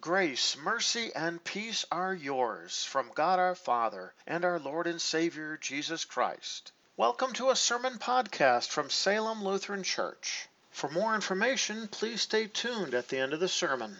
Grace, 0.00 0.56
mercy, 0.56 1.12
and 1.14 1.44
peace 1.44 1.84
are 1.92 2.14
yours 2.14 2.86
from 2.86 3.10
God 3.14 3.38
our 3.38 3.54
Father 3.54 4.14
and 4.26 4.46
our 4.46 4.58
Lord 4.58 4.86
and 4.86 4.98
Savior 4.98 5.58
Jesus 5.60 6.06
Christ. 6.06 6.72
Welcome 6.96 7.34
to 7.34 7.50
a 7.50 7.56
sermon 7.56 7.98
podcast 7.98 8.68
from 8.68 8.88
Salem 8.88 9.44
Lutheran 9.44 9.82
Church. 9.82 10.48
For 10.70 10.88
more 10.88 11.14
information, 11.14 11.86
please 11.88 12.22
stay 12.22 12.46
tuned 12.46 12.94
at 12.94 13.08
the 13.08 13.18
end 13.18 13.34
of 13.34 13.40
the 13.40 13.48
sermon. 13.48 13.94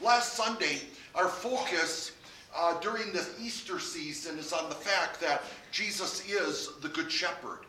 Last 0.00 0.34
Sunday, 0.34 0.82
our 1.16 1.28
focus 1.28 2.12
uh, 2.54 2.78
during 2.80 3.12
this 3.12 3.34
Easter 3.40 3.78
season 3.78 4.38
is 4.38 4.52
on 4.52 4.68
the 4.68 4.74
fact 4.74 5.20
that 5.20 5.42
Jesus 5.70 6.28
is 6.28 6.70
the 6.80 6.88
Good 6.88 7.10
Shepherd. 7.10 7.60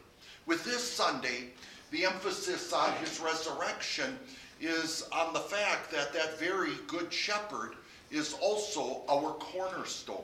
With 0.45 0.63
this 0.65 0.89
Sunday, 0.89 1.49
the 1.91 2.05
emphasis 2.05 2.73
on 2.73 2.91
his 2.93 3.19
resurrection 3.19 4.17
is 4.59 5.07
on 5.11 5.33
the 5.33 5.39
fact 5.39 5.91
that 5.91 6.13
that 6.13 6.39
very 6.39 6.73
Good 6.87 7.13
Shepherd 7.13 7.75
is 8.11 8.35
also 8.41 9.01
our 9.09 9.31
cornerstone. 9.33 10.23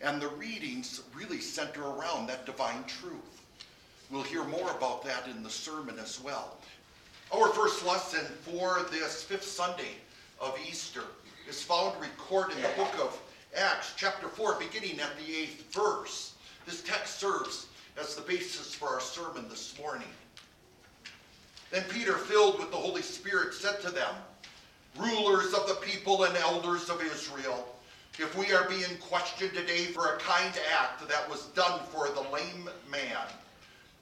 And 0.00 0.20
the 0.20 0.28
readings 0.28 1.02
really 1.14 1.40
center 1.40 1.82
around 1.82 2.26
that 2.26 2.46
divine 2.46 2.84
truth. 2.84 3.42
We'll 4.10 4.22
hear 4.22 4.44
more 4.44 4.70
about 4.72 5.04
that 5.04 5.28
in 5.28 5.42
the 5.42 5.50
sermon 5.50 5.98
as 6.00 6.20
well. 6.20 6.56
Our 7.32 7.48
first 7.48 7.86
lesson 7.86 8.26
for 8.42 8.84
this 8.90 9.22
fifth 9.22 9.44
Sunday 9.44 9.94
of 10.40 10.58
Easter 10.68 11.04
is 11.48 11.62
found 11.62 11.98
recorded 12.00 12.56
in 12.56 12.62
the 12.62 12.68
book 12.76 12.94
of 13.00 13.18
Acts 13.54 13.92
chapter 13.96 14.28
4, 14.28 14.58
beginning 14.58 14.98
at 14.98 15.16
the 15.18 15.36
eighth 15.36 15.74
verse. 15.74 16.34
This 16.64 16.82
text 16.82 17.20
serves 17.20 17.66
as 18.00 18.14
the 18.14 18.22
basis 18.22 18.74
for 18.74 18.88
our 18.88 19.00
sermon 19.00 19.46
this 19.50 19.78
morning. 19.78 20.08
Then 21.70 21.84
Peter, 21.90 22.14
filled 22.14 22.58
with 22.58 22.70
the 22.70 22.78
Holy 22.78 23.02
Spirit, 23.02 23.52
said 23.52 23.80
to 23.82 23.90
them, 23.90 24.14
Rulers 24.96 25.52
of 25.52 25.68
the 25.68 25.74
people 25.82 26.24
and 26.24 26.34
elders 26.36 26.88
of 26.88 27.02
Israel, 27.02 27.68
if 28.18 28.36
we 28.36 28.52
are 28.52 28.68
being 28.68 28.96
questioned 29.00 29.52
today 29.52 29.84
for 29.84 30.14
a 30.14 30.18
kind 30.18 30.52
act 30.78 31.06
that 31.06 31.28
was 31.28 31.46
done 31.48 31.80
for 31.90 32.08
the 32.08 32.28
lame 32.32 32.70
man, 32.90 33.26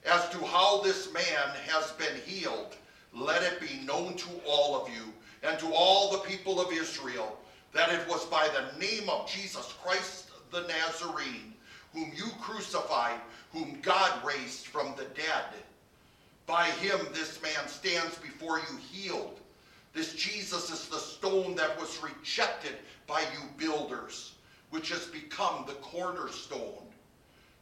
as 0.05 0.29
to 0.29 0.37
how 0.45 0.81
this 0.81 1.11
man 1.13 1.23
has 1.67 1.91
been 1.93 2.15
healed, 2.25 2.75
let 3.13 3.43
it 3.43 3.59
be 3.59 3.85
known 3.85 4.15
to 4.15 4.29
all 4.47 4.81
of 4.81 4.89
you 4.89 5.11
and 5.43 5.59
to 5.59 5.73
all 5.73 6.11
the 6.11 6.19
people 6.19 6.61
of 6.61 6.71
Israel 6.71 7.37
that 7.73 7.91
it 7.91 8.07
was 8.07 8.25
by 8.25 8.49
the 8.49 8.79
name 8.79 9.09
of 9.09 9.29
Jesus 9.29 9.73
Christ 9.83 10.29
the 10.51 10.61
Nazarene, 10.61 11.53
whom 11.93 12.11
you 12.15 12.25
crucified, 12.41 13.19
whom 13.51 13.79
God 13.81 14.23
raised 14.25 14.65
from 14.67 14.93
the 14.97 15.05
dead. 15.15 15.45
By 16.45 16.65
him 16.65 16.99
this 17.13 17.41
man 17.41 17.67
stands 17.67 18.17
before 18.17 18.59
you 18.59 18.77
healed. 18.91 19.39
This 19.93 20.13
Jesus 20.13 20.69
is 20.69 20.87
the 20.87 20.97
stone 20.97 21.55
that 21.55 21.79
was 21.79 22.01
rejected 22.03 22.75
by 23.07 23.21
you 23.21 23.47
builders, 23.57 24.33
which 24.69 24.89
has 24.89 25.05
become 25.07 25.65
the 25.65 25.73
cornerstone. 25.75 26.85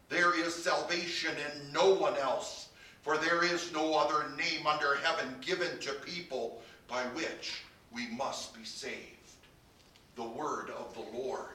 There 0.10 0.40
is 0.40 0.56
salvation 0.56 1.36
in 1.36 1.72
no 1.72 1.94
one 1.94 2.18
else, 2.18 2.70
for 3.02 3.18
there 3.18 3.44
is 3.44 3.72
no 3.72 3.96
other 3.96 4.30
name 4.36 4.66
under 4.66 4.96
heaven 4.96 5.36
given 5.42 5.80
to 5.80 5.94
people 5.94 6.62
by 6.88 7.04
which 7.14 7.62
we 7.92 8.08
must 8.08 8.56
be 8.56 8.64
saved 8.64 9.19
the 10.20 10.26
word 10.26 10.70
of 10.72 10.94
the 10.94 11.18
Lord. 11.18 11.46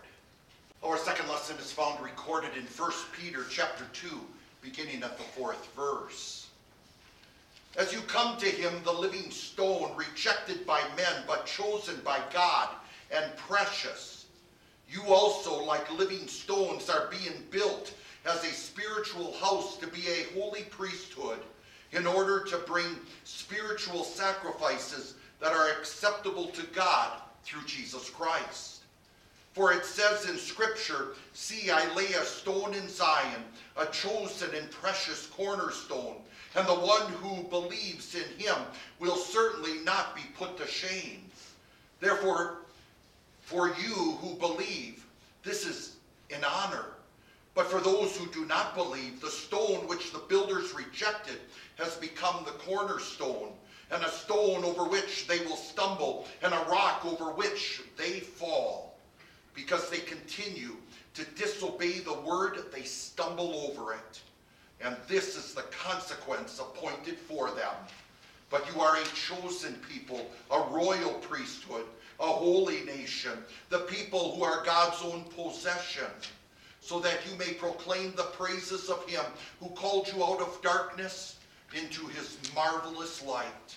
Our 0.82 0.96
second 0.96 1.28
lesson 1.28 1.58
is 1.58 1.70
found 1.70 2.02
recorded 2.02 2.56
in 2.56 2.62
1 2.62 2.92
Peter 3.12 3.44
chapter 3.50 3.84
2, 3.92 4.18
beginning 4.62 5.02
at 5.02 5.18
the 5.18 5.22
fourth 5.22 5.68
verse. 5.76 6.48
As 7.76 7.92
you 7.92 8.00
come 8.06 8.38
to 8.38 8.46
him, 8.46 8.72
the 8.82 8.92
living 8.92 9.30
stone, 9.30 9.90
rejected 9.96 10.66
by 10.66 10.80
men, 10.96 11.24
but 11.26 11.44
chosen 11.44 11.96
by 12.02 12.20
God 12.32 12.70
and 13.14 13.36
precious, 13.36 14.24
you 14.88 15.02
also, 15.08 15.62
like 15.62 15.98
living 15.98 16.26
stones, 16.26 16.88
are 16.88 17.10
being 17.10 17.42
built 17.50 17.92
as 18.24 18.44
a 18.44 18.54
spiritual 18.54 19.34
house 19.34 19.76
to 19.76 19.86
be 19.88 20.04
a 20.08 20.40
holy 20.40 20.62
priesthood 20.62 21.40
in 21.92 22.06
order 22.06 22.44
to 22.44 22.56
bring 22.66 22.96
spiritual 23.24 24.04
sacrifices 24.04 25.16
that 25.38 25.52
are 25.52 25.68
acceptable 25.68 26.46
to 26.46 26.62
God 26.68 27.20
through 27.44 27.64
Jesus 27.66 28.10
Christ. 28.10 28.80
For 29.52 29.72
it 29.72 29.84
says 29.84 30.28
in 30.28 30.36
Scripture, 30.36 31.14
See, 31.32 31.70
I 31.70 31.92
lay 31.94 32.06
a 32.06 32.24
stone 32.24 32.74
in 32.74 32.88
Zion, 32.88 33.44
a 33.76 33.86
chosen 33.86 34.54
and 34.54 34.70
precious 34.70 35.26
cornerstone, 35.26 36.16
and 36.56 36.66
the 36.66 36.74
one 36.74 37.12
who 37.12 37.44
believes 37.44 38.14
in 38.14 38.28
him 38.36 38.56
will 38.98 39.16
certainly 39.16 39.78
not 39.84 40.16
be 40.16 40.22
put 40.36 40.56
to 40.58 40.66
shame. 40.66 41.24
Therefore, 42.00 42.58
for 43.42 43.68
you 43.68 44.18
who 44.20 44.34
believe, 44.34 45.04
this 45.44 45.66
is 45.66 45.96
an 46.34 46.44
honor. 46.44 46.86
But 47.54 47.70
for 47.70 47.80
those 47.80 48.16
who 48.16 48.26
do 48.32 48.44
not 48.46 48.74
believe, 48.74 49.20
the 49.20 49.30
stone 49.30 49.86
which 49.86 50.12
the 50.12 50.18
builders 50.18 50.74
rejected 50.74 51.38
has 51.76 51.96
become 51.96 52.44
the 52.44 52.52
cornerstone 52.52 53.52
and 53.90 54.02
a 54.02 54.10
stone 54.10 54.64
over 54.64 54.84
which 54.84 55.26
they 55.26 55.40
will 55.40 55.56
stumble, 55.56 56.26
and 56.42 56.52
a 56.52 56.66
rock 56.70 57.04
over 57.04 57.32
which 57.32 57.82
they 57.96 58.20
fall. 58.20 58.96
Because 59.54 59.88
they 59.88 59.98
continue 59.98 60.76
to 61.14 61.24
disobey 61.36 62.00
the 62.00 62.20
word, 62.20 62.58
they 62.72 62.82
stumble 62.82 63.68
over 63.68 63.92
it. 63.92 64.20
And 64.80 64.96
this 65.08 65.36
is 65.36 65.54
the 65.54 65.62
consequence 65.62 66.58
appointed 66.58 67.18
for 67.18 67.50
them. 67.52 67.74
But 68.50 68.66
you 68.72 68.80
are 68.80 68.96
a 68.96 69.04
chosen 69.04 69.74
people, 69.88 70.26
a 70.50 70.60
royal 70.70 71.14
priesthood, 71.14 71.86
a 72.20 72.26
holy 72.26 72.82
nation, 72.84 73.32
the 73.68 73.80
people 73.80 74.34
who 74.34 74.44
are 74.44 74.64
God's 74.64 75.02
own 75.02 75.24
possession, 75.36 76.10
so 76.80 77.00
that 77.00 77.20
you 77.28 77.36
may 77.38 77.54
proclaim 77.54 78.12
the 78.14 78.24
praises 78.24 78.90
of 78.90 79.08
him 79.08 79.24
who 79.60 79.68
called 79.70 80.08
you 80.08 80.22
out 80.22 80.40
of 80.40 80.60
darkness 80.62 81.36
into 81.76 82.06
his 82.08 82.38
marvelous 82.54 83.24
light. 83.24 83.76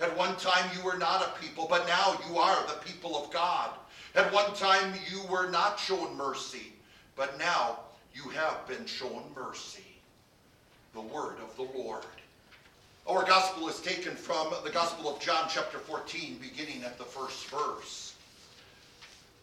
At 0.00 0.16
one 0.16 0.36
time 0.36 0.70
you 0.76 0.84
were 0.84 0.98
not 0.98 1.22
a 1.22 1.40
people, 1.40 1.66
but 1.68 1.86
now 1.86 2.18
you 2.28 2.38
are 2.38 2.66
the 2.66 2.84
people 2.84 3.16
of 3.16 3.32
God. 3.32 3.70
At 4.14 4.32
one 4.32 4.52
time 4.54 4.94
you 5.10 5.22
were 5.30 5.48
not 5.48 5.78
shown 5.78 6.16
mercy, 6.16 6.72
but 7.16 7.38
now 7.38 7.80
you 8.14 8.28
have 8.30 8.66
been 8.66 8.84
shown 8.84 9.22
mercy. 9.34 9.84
The 10.92 11.00
word 11.00 11.36
of 11.42 11.56
the 11.56 11.78
Lord. 11.78 12.04
Our 13.06 13.24
gospel 13.24 13.68
is 13.68 13.80
taken 13.80 14.14
from 14.14 14.52
the 14.64 14.70
Gospel 14.70 15.12
of 15.12 15.20
John, 15.20 15.48
chapter 15.48 15.78
14, 15.78 16.38
beginning 16.40 16.84
at 16.84 16.98
the 16.98 17.04
first 17.04 17.46
verse. 17.46 18.14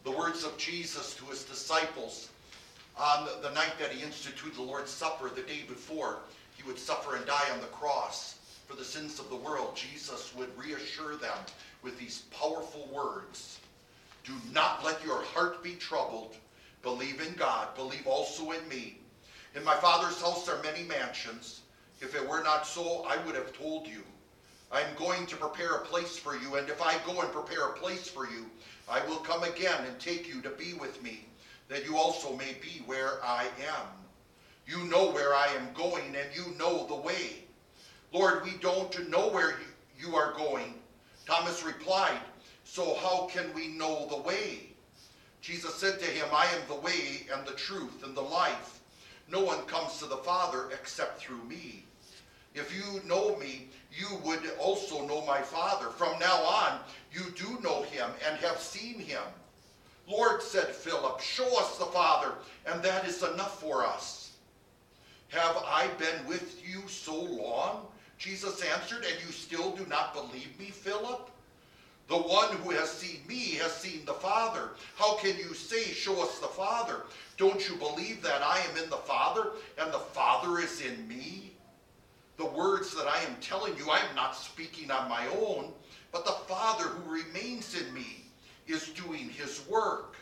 The 0.05 0.11
words 0.11 0.45
of 0.45 0.57
Jesus 0.57 1.16
to 1.16 1.25
his 1.25 1.44
disciples 1.44 2.29
on 2.97 3.28
the 3.41 3.51
night 3.51 3.73
that 3.79 3.91
he 3.91 4.03
instituted 4.03 4.55
the 4.55 4.61
Lord's 4.61 4.91
Supper, 4.91 5.29
the 5.29 5.41
day 5.41 5.63
before 5.67 6.19
he 6.59 6.68
would 6.68 6.80
suffer 6.80 7.16
and 7.16 7.25
die 7.25 7.50
on 7.53 7.62
the 7.62 7.68
cross 7.68 8.36
for 8.68 8.75
the 8.75 8.84
sins 8.84 9.18
of 9.18 9.30
the 9.30 9.36
world, 9.36 9.75
Jesus 9.75 10.34
would 10.36 10.56
reassure 10.58 11.16
them 11.16 11.38
with 11.81 11.97
these 11.97 12.25
powerful 12.40 12.88
words 12.94 13.59
Do 14.25 14.34
not 14.52 14.84
let 14.84 15.03
your 15.03 15.24
heart 15.24 15.64
be 15.64 15.75
troubled. 15.75 16.36
Believe 16.81 17.22
in 17.22 17.34
God. 17.34 17.74
Believe 17.75 18.06
also 18.06 18.52
in 18.52 18.68
me. 18.68 19.00
In 19.56 19.64
my 19.64 19.75
Father's 19.75 20.22
house 20.22 20.47
are 20.50 20.62
many 20.62 20.84
mansions. 20.84 21.62
If 22.02 22.14
it 22.14 22.28
were 22.28 22.44
not 22.44 22.68
so, 22.68 23.06
I 23.09 23.18
would 23.26 23.36
have 23.36 23.58
told 23.58 23.88
you. 23.88 24.03
I 24.72 24.81
am 24.81 24.96
going 24.97 25.26
to 25.28 25.36
prepare 25.36 25.76
a 25.76 25.86
place 25.86 26.18
for 26.18 26.36
you, 26.36 26.56
and 26.56 26.70
if 26.70 26.81
I 26.81 26.97
go 27.06 27.22
and 27.22 27.31
prepare 27.31 27.70
a 27.70 27.78
place 27.78 28.08
for 28.08 28.30
you, 28.30 28.46
I 28.88 29.03
will 29.08 29.18
come 29.18 29.44
again 29.44 29.84
and 29.88 30.00
take 30.00 30.28
you 30.28 30.41
to 30.41 30.50
be 30.50 30.74
with 30.74 31.02
me, 31.02 31.26
that 31.70 31.86
you 31.86 31.97
also 31.97 32.36
may 32.36 32.56
be 32.62 32.84
where 32.86 33.24
I 33.24 33.46
am. 33.62 33.98
You 34.69 34.84
know 34.84 35.09
where 35.09 35.34
I 35.34 35.47
am 35.47 35.73
going, 35.73 36.16
and 36.16 36.29
you 36.35 36.53
know 36.59 36.85
the 36.85 36.96
way. 36.96 37.46
Lord, 38.14 38.43
we 38.43 38.52
don't 38.61 39.09
know 39.09 39.29
where 39.29 39.55
you 39.99 40.16
are 40.16 40.34
going. 40.34 40.76
Thomas 41.26 41.64
replied, 41.64 42.20
So 42.66 42.93
how 43.02 43.28
can 43.34 43.52
we 43.55 43.70
know 43.70 44.05
the 44.08 44.22
way? 44.22 44.67
Jesus 45.41 45.73
said 45.73 45.99
to 45.99 46.05
him, 46.05 46.28
I 46.32 46.46
am 46.53 46.61
the 46.67 46.79
way 46.82 47.26
and 47.34 47.47
the 47.47 47.53
truth 47.53 48.03
and 48.03 48.16
the 48.16 48.22
life. 48.22 48.82
No 49.28 49.43
one 49.43 49.64
comes 49.64 49.97
to 49.97 50.05
the 50.05 50.17
Father 50.17 50.70
except 50.72 51.20
through 51.20 51.43
me. 51.46 51.84
If 52.53 52.72
you 52.76 53.02
know 53.08 53.38
me, 53.38 53.70
you 53.91 54.20
would 54.23 54.52
also 54.59 55.03
know 55.08 55.26
my 55.26 55.41
Father. 55.41 55.88
From 55.88 56.20
now 56.20 56.43
on, 56.43 56.79
you 57.11 57.23
do 57.35 57.58
know 57.64 57.82
him 57.84 58.11
and 58.28 58.40
have 58.41 58.59
seen 58.59 58.99
him. 58.99 59.23
Lord, 60.08 60.43
said 60.43 60.67
Philip, 60.67 61.22
show 61.22 61.59
us 61.59 61.79
the 61.79 61.85
Father, 61.85 62.34
and 62.67 62.84
that 62.84 63.08
is 63.08 63.23
enough 63.23 63.59
for 63.59 63.84
us. 63.84 64.18
Have 65.29 65.58
I 65.58 65.87
been 65.97 66.28
with 66.28 66.61
you 66.67 66.81
so 66.87 67.22
long? 67.22 67.85
Jesus 68.17 68.61
answered, 68.61 69.05
And 69.05 69.26
you 69.26 69.31
still 69.31 69.72
do 69.76 69.85
not 69.85 70.14
believe 70.14 70.59
me, 70.59 70.66
Philip? 70.66 71.29
The 72.08 72.17
one 72.17 72.55
who 72.58 72.72
has 72.72 72.91
seen 72.91 73.20
me 73.28 73.53
has 73.61 73.72
seen 73.72 74.03
the 74.05 74.14
Father. 74.14 74.72
How 74.96 75.16
can 75.17 75.37
you 75.37 75.53
say, 75.53 75.84
Show 75.84 76.23
us 76.23 76.40
the 76.40 76.47
Father? 76.47 77.03
Don't 77.37 77.70
you 77.70 77.76
believe 77.76 78.23
that 78.23 78.41
I 78.41 78.59
am 78.72 78.84
in 78.84 78.90
the 78.90 78.97
Father 78.97 79.52
and 79.78 79.93
the 79.93 79.99
Father 79.99 80.59
is 80.59 80.81
in 80.81 81.08
me. 81.08 81.52
The 82.37 82.46
words 82.46 82.96
that 82.96 83.08
I 83.08 83.22
am 83.23 83.35
telling 83.41 83.78
you, 83.78 83.90
I 83.91 83.99
am 83.99 84.16
not 84.16 84.35
speaking 84.35 84.90
on 84.90 85.08
my 85.08 85.28
own, 85.28 85.72
but 86.11 86.26
the 86.26 86.31
Father 86.31 86.85
who 86.85 87.14
remains 87.14 87.79
in 87.79 87.93
me 87.93 88.23
is 88.67 88.90
doing 88.90 89.29
his 89.29 89.61
work. 89.70 90.16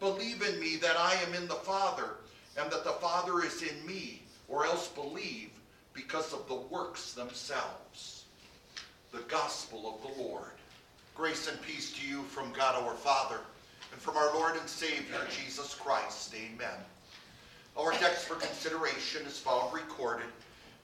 Believe 0.00 0.42
in 0.42 0.58
me 0.58 0.76
that 0.76 0.96
I 0.96 1.14
am 1.26 1.34
in 1.34 1.46
the 1.46 1.54
Father, 1.54 2.16
and 2.58 2.70
that 2.72 2.84
the 2.84 2.92
Father 2.92 3.44
is 3.44 3.62
in 3.62 3.86
me, 3.86 4.22
or 4.50 4.66
else 4.66 4.88
believe 4.88 5.50
because 5.94 6.34
of 6.34 6.46
the 6.48 6.54
works 6.54 7.12
themselves. 7.12 8.24
The 9.12 9.20
gospel 9.28 9.94
of 9.94 10.16
the 10.16 10.22
Lord. 10.22 10.50
Grace 11.14 11.48
and 11.48 11.60
peace 11.62 11.92
to 11.92 12.06
you 12.06 12.22
from 12.22 12.52
God 12.52 12.82
our 12.82 12.94
Father 12.94 13.38
and 13.92 14.00
from 14.00 14.16
our 14.16 14.34
Lord 14.34 14.56
and 14.56 14.68
Savior 14.68 15.18
Jesus 15.30 15.74
Christ. 15.74 16.34
Amen. 16.34 16.78
Our 17.76 17.92
text 17.92 18.26
for 18.26 18.34
consideration 18.34 19.26
is 19.26 19.38
found 19.38 19.72
recorded 19.72 20.26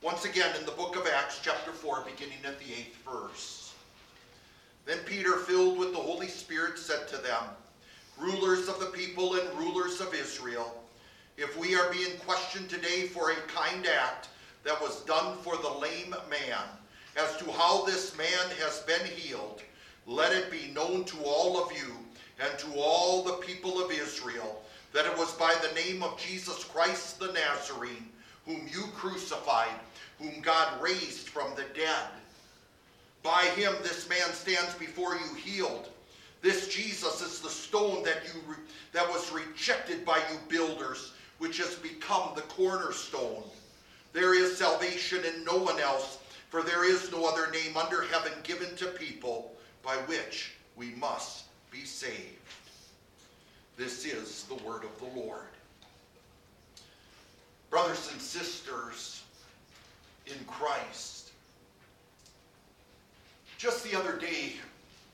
once 0.03 0.25
again 0.25 0.55
in 0.59 0.65
the 0.67 0.73
book 0.73 0.97
of 0.97 1.07
Acts, 1.07 1.41
chapter 1.43 1.73
4, 1.73 2.05
beginning 2.05 2.39
at 2.45 2.59
the 2.59 2.73
eighth 2.73 2.97
verse. 3.05 3.75
Then 4.85 4.99
Peter, 5.05 5.37
filled 5.39 5.79
with 5.79 5.93
the 5.93 5.99
Holy 5.99 6.29
Spirit, 6.29 6.79
said 6.79 7.09
to 7.09 7.17
them, 7.17 7.43
Rulers 8.19 8.69
of 8.69 8.79
the 8.79 8.87
people 8.87 9.35
and 9.35 9.59
rulers 9.59 10.01
of 10.01 10.15
Israel, 10.15 10.83
if 11.37 11.59
we 11.59 11.75
are 11.75 11.93
being 11.93 12.17
questioned 12.19 12.69
today 12.69 13.07
for 13.07 13.31
a 13.31 13.35
kind 13.49 13.87
act 13.87 14.29
that 14.65 14.81
was 14.81 15.03
done 15.03 15.37
for 15.39 15.57
the 15.57 15.71
lame 15.71 16.15
man, 16.31 16.65
as 17.17 17.37
to 17.39 17.51
how 17.53 17.85
this 17.85 18.17
man 18.17 18.57
has 18.61 18.81
been 18.81 19.07
healed, 19.07 19.63
let 20.07 20.33
it 20.33 20.51
be 20.51 20.73
known 20.75 21.05
to 21.05 21.17
all 21.25 21.63
of 21.63 21.73
you 21.73 21.95
and 22.41 22.59
to 22.59 22.79
all 22.79 23.23
the 23.23 23.35
people 23.35 23.83
of 23.83 23.91
Israel 23.91 24.63
that 24.93 25.07
it 25.07 25.19
was 25.19 25.33
by 25.33 25.55
the 25.61 25.75
name 25.75 26.03
of 26.03 26.19
Jesus 26.19 26.65
Christ 26.65 27.19
the 27.19 27.33
Nazarene, 27.33 28.09
whom 28.47 28.67
you 28.73 28.85
crucified, 28.95 29.69
whom 30.19 30.41
God 30.41 30.81
raised 30.81 31.29
from 31.29 31.51
the 31.55 31.65
dead. 31.75 32.09
By 33.23 33.43
him 33.57 33.75
this 33.83 34.09
man 34.09 34.33
stands 34.33 34.75
before 34.75 35.17
you 35.17 35.35
healed. 35.35 35.91
This 36.41 36.69
Jesus 36.69 37.21
is 37.21 37.41
the 37.41 37.51
stone 37.51 38.05
that 38.05 38.23
you 38.25 38.55
that 38.93 39.09
was 39.09 39.33
rejected 39.33 40.05
by 40.05 40.19
you 40.31 40.39
builders, 40.49 41.13
which 41.39 41.59
has 41.59 41.75
become 41.77 42.31
the 42.35 42.43
cornerstone. 42.43 43.43
There 44.13 44.35
is 44.35 44.57
salvation 44.57 45.25
in 45.25 45.45
no 45.45 45.57
one 45.57 45.79
else, 45.81 46.19
for 46.49 46.63
there 46.63 46.89
is 46.89 47.13
no 47.13 47.27
other 47.27 47.51
name 47.51 47.77
under 47.77 48.03
heaven 48.03 48.33
given 48.43 48.75
to 48.77 48.87
people 48.87 49.53
by 49.83 49.97
which 50.07 50.53
we 50.77 50.91
must 50.95 51.45
be 51.71 51.85
saved. 51.85 52.37
This 53.77 54.07
is 54.07 54.45
the 54.45 54.55
word 54.55 54.85
of 54.85 54.99
the 54.99 55.21
Lord. 55.21 55.41
Brothers 57.69 58.11
and 58.13 58.21
sisters 58.21 59.23
in 60.27 60.45
Christ, 60.47 61.33
just 63.59 63.85
the 63.85 63.99
other 63.99 64.17
day, 64.17 64.55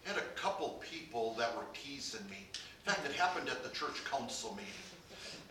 I 0.04 0.08
had 0.08 0.18
a 0.18 0.40
couple 0.40 0.80
people 0.80 1.34
that 1.38 1.56
were 1.56 1.64
teasing 1.72 2.28
me. 2.28 2.46
In 2.84 2.92
fact, 2.92 3.06
it 3.06 3.12
happened 3.12 3.48
at 3.48 3.62
the 3.62 3.70
church 3.70 4.04
council 4.10 4.50
meeting. 4.56 4.91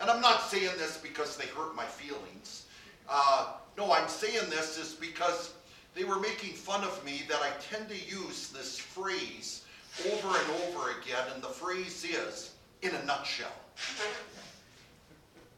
And 0.02 0.10
I'm 0.10 0.20
not 0.20 0.42
saying 0.42 0.72
this 0.80 0.98
because 0.98 1.38
they 1.38 1.46
hurt 1.46 1.76
my 1.76 1.86
feelings. 1.86 2.66
Uh, 3.08 3.54
no, 3.78 3.94
I'm 3.94 4.10
saying 4.10 4.50
this 4.50 4.80
is 4.80 4.94
because 4.94 5.54
they 5.94 6.04
were 6.04 6.20
making 6.20 6.54
fun 6.54 6.84
of 6.84 7.06
me 7.06 7.22
that 7.30 7.40
I 7.42 7.52
tend 7.62 7.88
to 7.90 7.96
use 7.96 8.50
this 8.50 8.80
phrase 8.80 9.64
over 10.12 10.30
and 10.30 10.48
over 10.64 10.90
again, 11.00 11.28
and 11.34 11.44
the 11.44 11.50
phrase 11.50 12.04
is, 12.04 12.54
in 12.82 12.96
a 12.96 13.06
nutshell. 13.06 13.52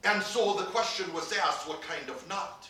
And 0.04 0.22
so 0.22 0.56
the 0.56 0.66
question 0.66 1.12
was 1.14 1.32
asked, 1.32 1.68
what 1.68 1.82
kind 1.82 2.10
of 2.10 2.28
nut? 2.28 2.68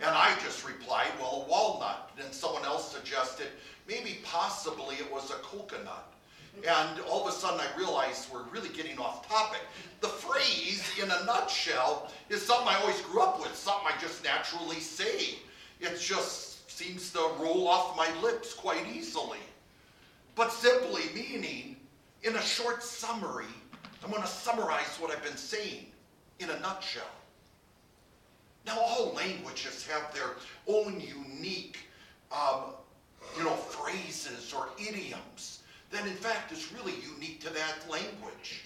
And 0.00 0.08
I 0.08 0.34
just 0.42 0.66
replied, 0.66 1.10
well, 1.20 1.44
a 1.46 1.50
walnut. 1.50 2.12
And 2.18 2.32
someone 2.32 2.64
else 2.64 2.90
suggested, 2.90 3.48
maybe 3.86 4.20
possibly 4.24 4.96
it 4.96 5.12
was 5.12 5.30
a 5.30 5.34
coconut. 5.34 6.13
And 6.58 7.00
all 7.00 7.26
of 7.26 7.34
a 7.34 7.36
sudden 7.36 7.60
I 7.60 7.78
realized 7.78 8.32
we're 8.32 8.44
really 8.44 8.68
getting 8.70 8.98
off 8.98 9.28
topic. 9.28 9.60
The 10.00 10.08
phrase, 10.08 10.82
in 11.02 11.10
a 11.10 11.24
nutshell, 11.24 12.10
is 12.28 12.42
something 12.42 12.68
I 12.68 12.80
always 12.80 13.00
grew 13.02 13.22
up 13.22 13.40
with, 13.40 13.54
something 13.54 13.86
I 13.86 14.00
just 14.00 14.24
naturally 14.24 14.80
say. 14.80 15.38
It 15.80 15.98
just 16.00 16.70
seems 16.70 17.12
to 17.12 17.18
roll 17.38 17.68
off 17.68 17.96
my 17.96 18.08
lips 18.22 18.54
quite 18.54 18.86
easily. 18.94 19.38
But 20.34 20.52
simply 20.52 21.02
meaning, 21.14 21.76
in 22.22 22.36
a 22.36 22.42
short 22.42 22.82
summary, 22.82 23.46
I'm 24.02 24.10
going 24.10 24.22
to 24.22 24.28
summarize 24.28 24.96
what 24.98 25.10
I've 25.10 25.22
been 25.22 25.36
saying 25.36 25.86
in 26.38 26.50
a 26.50 26.58
nutshell. 26.60 27.02
Now, 28.66 28.78
all 28.80 29.12
languages 29.12 29.86
have 29.86 30.14
their 30.14 30.30
own 30.66 31.00
unique, 31.00 31.78
um, 32.32 32.72
you 33.36 33.44
know, 33.44 33.54
phrases 33.54 34.54
or 34.54 34.68
idioms 34.78 35.53
that, 35.94 36.06
in 36.06 36.14
fact, 36.14 36.50
is 36.50 36.72
really 36.72 36.94
unique 37.14 37.40
to 37.40 37.50
that 37.50 37.88
language. 37.88 38.64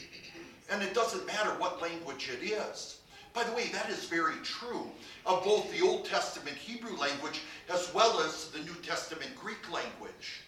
And 0.70 0.82
it 0.82 0.94
doesn't 0.94 1.26
matter 1.26 1.50
what 1.58 1.82
language 1.82 2.30
it 2.30 2.44
is. 2.44 3.00
By 3.34 3.44
the 3.44 3.52
way, 3.52 3.68
that 3.68 3.90
is 3.90 4.06
very 4.06 4.36
true 4.42 4.90
of 5.26 5.44
both 5.44 5.70
the 5.70 5.86
Old 5.86 6.06
Testament 6.06 6.56
Hebrew 6.56 6.96
language 6.96 7.42
as 7.72 7.92
well 7.94 8.20
as 8.20 8.48
the 8.48 8.60
New 8.60 8.74
Testament 8.82 9.30
Greek 9.36 9.70
language. 9.70 10.40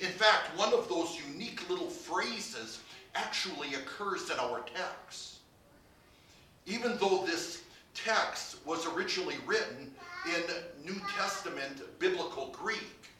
In 0.00 0.08
fact, 0.08 0.56
one 0.56 0.72
of 0.72 0.88
those 0.88 1.18
unique 1.30 1.68
little 1.68 1.90
phrases 1.90 2.80
actually 3.14 3.74
occurs 3.74 4.30
in 4.30 4.38
our 4.38 4.60
text. 4.74 5.36
Even 6.66 6.96
though 6.98 7.24
this 7.26 7.62
text 7.94 8.56
was 8.66 8.86
originally 8.86 9.36
written 9.46 9.94
in 10.26 10.42
New 10.84 11.00
Testament 11.16 11.82
biblical 11.98 12.48
Greek, 12.48 13.10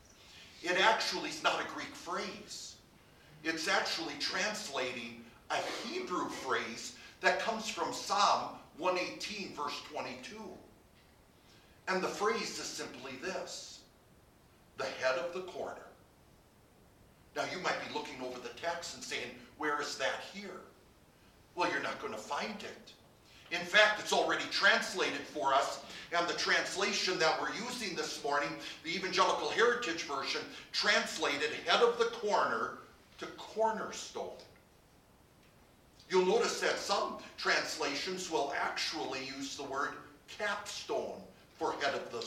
it 0.63 0.81
actually 0.81 1.29
is 1.31 1.43
not 1.43 1.61
a 1.61 1.75
Greek 1.75 1.95
phrase. 1.95 2.76
It's 3.47 3.69
actually 3.69 4.15
translating 4.19 5.23
a 5.51 5.57
Hebrew 5.87 6.29
phrase 6.29 6.97
that 7.21 7.39
comes 7.39 7.69
from 7.69 7.93
Psalm 7.93 8.57
118, 8.77 9.55
verse 9.55 9.81
22. 9.93 10.37
And 11.87 12.03
the 12.03 12.09
phrase 12.09 12.59
is 12.59 12.65
simply 12.65 13.13
this 13.23 13.79
the 14.79 14.85
head 14.85 15.17
of 15.21 15.33
the 15.33 15.43
corner. 15.53 15.87
Now, 17.37 17.45
you 17.53 17.61
might 17.61 17.77
be 17.87 17.95
looking 17.95 18.21
over 18.21 18.41
the 18.41 18.53
text 18.61 18.97
and 18.97 19.05
saying, 19.05 19.31
Where 19.59 19.81
is 19.81 19.97
that 19.99 20.25
here? 20.35 20.63
Well, 21.55 21.71
you're 21.71 21.81
not 21.81 22.01
going 22.01 22.15
to 22.15 22.19
find 22.19 22.51
it. 22.51 22.93
In 23.53 23.65
fact, 23.65 24.01
it's 24.01 24.13
already 24.13 24.45
translated 24.51 25.21
for 25.21 25.55
us, 25.55 25.85
and 26.13 26.27
the 26.27 26.35
translation 26.35 27.17
that 27.21 27.41
we're 27.41 27.55
using 27.55 27.95
this 27.95 28.25
morning, 28.25 28.49
the 28.83 28.91
Evangelical 28.91 29.51
Heritage 29.51 30.03
Version, 30.03 30.41
translated 30.73 31.53
head 31.65 31.81
of 31.81 31.97
the 32.01 32.07
corner 32.07 32.79
to 33.19 33.27
cornerstone. 33.37 34.31
You'll 36.09 36.27
notice 36.27 36.61
that 36.61 36.79
some 36.79 37.19
translations 37.37 38.31
will 38.31 38.53
actually 38.61 39.21
use 39.37 39.57
the 39.57 39.65
word 39.65 39.91
capstone 40.39 41.21
for 41.59 41.73
head 41.73 41.95
of 41.95 42.11
the 42.13 42.25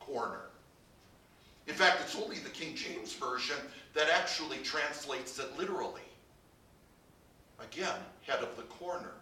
corner. 0.00 0.40
In 1.66 1.74
fact, 1.74 2.00
it's 2.02 2.16
only 2.16 2.38
the 2.38 2.50
King 2.50 2.74
James 2.74 3.14
Version 3.14 3.56
that 3.94 4.08
actually 4.10 4.58
translates 4.58 5.38
it 5.38 5.56
literally. 5.56 6.02
Again, 7.60 7.94
head 8.26 8.40
of 8.40 8.56
the 8.56 8.62
corner. 8.62 9.12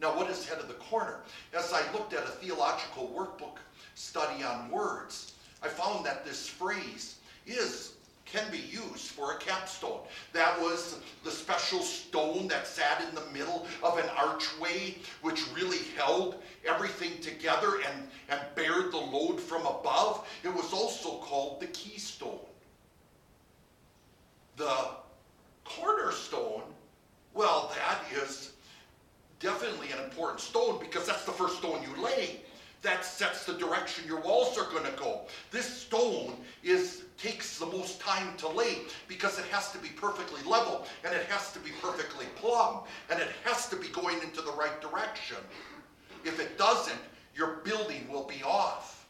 Now, 0.00 0.16
what 0.16 0.28
is 0.28 0.44
head 0.46 0.58
of 0.58 0.66
the 0.66 0.74
corner? 0.74 1.20
As 1.56 1.72
I 1.72 1.90
looked 1.92 2.12
at 2.12 2.24
a 2.24 2.30
theological 2.30 3.12
workbook 3.16 3.58
study 3.94 4.42
on 4.42 4.68
words, 4.68 5.34
I 5.62 5.68
found 5.68 6.04
that 6.04 6.24
this 6.24 6.48
phrase 6.48 7.16
is 7.46 7.91
can 8.32 8.50
be 8.50 8.58
used 8.58 9.10
for 9.10 9.32
a 9.32 9.38
capstone. 9.38 10.00
That 10.32 10.58
was 10.60 10.98
the 11.22 11.30
special 11.30 11.80
stone 11.80 12.48
that 12.48 12.66
sat 12.66 13.04
in 13.06 13.14
the 13.14 13.30
middle 13.32 13.66
of 13.82 13.98
an 13.98 14.08
archway, 14.16 14.96
which 15.20 15.44
really 15.54 15.80
held 15.96 16.36
everything 16.66 17.20
together 17.20 17.80
and, 17.86 18.08
and 18.30 18.40
bared 18.54 18.90
the 18.90 18.96
load 18.96 19.38
from 19.38 19.66
above. 19.66 20.26
It 20.42 20.54
was 20.54 20.72
also 20.72 21.18
called 21.18 21.60
the 21.60 21.66
keystone. 21.66 22.38
The 24.56 24.88
cornerstone, 25.64 26.62
well, 27.34 27.72
that 27.76 28.00
is 28.22 28.52
definitely 29.40 29.90
an 29.90 30.02
important 30.04 30.40
stone 30.40 30.78
because 30.80 31.06
that's 31.06 31.24
the 31.24 31.32
first 31.32 31.58
stone 31.58 31.82
you 31.82 32.02
lay. 32.02 32.40
That 32.82 33.04
sets 33.04 33.44
the 33.44 33.54
direction 33.54 34.04
your 34.06 34.20
walls 34.20 34.58
are 34.58 34.68
going 34.70 34.84
to 34.84 34.98
go. 34.98 35.22
This 35.50 35.66
stone 35.66 36.36
is 36.62 37.02
takes 37.16 37.58
the 37.58 37.66
most 37.66 38.00
time 38.00 38.36
to 38.36 38.48
lay 38.48 38.78
because 39.06 39.38
it 39.38 39.44
has 39.46 39.70
to 39.70 39.78
be 39.78 39.88
perfectly 39.90 40.42
level 40.42 40.84
and 41.04 41.14
it 41.14 41.24
has 41.26 41.52
to 41.52 41.60
be 41.60 41.70
perfectly 41.80 42.26
plumb 42.34 42.80
and 43.10 43.20
it 43.20 43.28
has 43.44 43.68
to 43.68 43.76
be 43.76 43.86
going 43.88 44.20
into 44.22 44.42
the 44.42 44.50
right 44.52 44.80
direction. 44.80 45.36
If 46.24 46.40
it 46.40 46.58
doesn't, 46.58 46.98
your 47.34 47.60
building 47.64 48.08
will 48.10 48.24
be 48.24 48.42
off. 48.42 49.06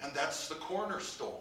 And 0.00 0.14
that's 0.14 0.48
the 0.48 0.54
cornerstone. 0.56 1.40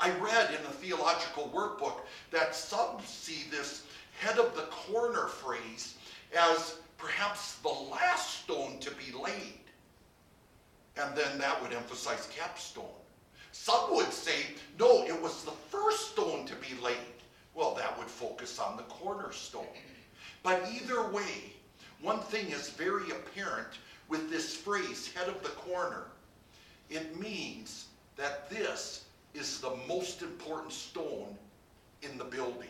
I 0.00 0.10
read 0.18 0.50
in 0.50 0.62
the 0.62 0.70
theological 0.70 1.50
workbook 1.54 2.00
that 2.32 2.54
some 2.54 2.96
see 3.04 3.48
this 3.50 3.84
head 4.18 4.38
of 4.38 4.56
the 4.56 4.62
corner 4.62 5.28
phrase 5.28 5.94
as 6.36 6.76
perhaps 7.00 7.54
the 7.56 7.68
last 7.68 8.42
stone 8.42 8.78
to 8.80 8.90
be 8.90 9.12
laid. 9.16 9.60
And 10.96 11.16
then 11.16 11.38
that 11.38 11.60
would 11.62 11.72
emphasize 11.72 12.28
capstone. 12.34 12.84
Some 13.52 13.94
would 13.94 14.12
say, 14.12 14.46
no, 14.78 15.04
it 15.04 15.20
was 15.20 15.44
the 15.44 15.50
first 15.50 16.12
stone 16.12 16.44
to 16.46 16.54
be 16.56 16.80
laid. 16.82 16.96
Well, 17.54 17.74
that 17.74 17.96
would 17.98 18.08
focus 18.08 18.58
on 18.58 18.76
the 18.76 18.82
cornerstone. 18.84 19.66
But 20.42 20.62
either 20.72 21.08
way, 21.08 21.54
one 22.00 22.20
thing 22.20 22.48
is 22.48 22.70
very 22.70 23.10
apparent 23.10 23.68
with 24.08 24.30
this 24.30 24.54
phrase, 24.54 25.12
head 25.12 25.28
of 25.28 25.42
the 25.42 25.50
corner. 25.50 26.04
It 26.90 27.18
means 27.18 27.86
that 28.16 28.50
this 28.50 29.04
is 29.34 29.60
the 29.60 29.76
most 29.88 30.22
important 30.22 30.72
stone 30.72 31.36
in 32.02 32.18
the 32.18 32.24
building. 32.24 32.68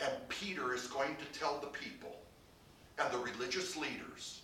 And 0.00 0.12
Peter 0.28 0.74
is 0.74 0.86
going 0.86 1.16
to 1.16 1.38
tell 1.38 1.58
the 1.60 1.68
people 1.68 2.16
and 2.98 3.12
the 3.12 3.18
religious 3.18 3.76
leaders 3.76 4.40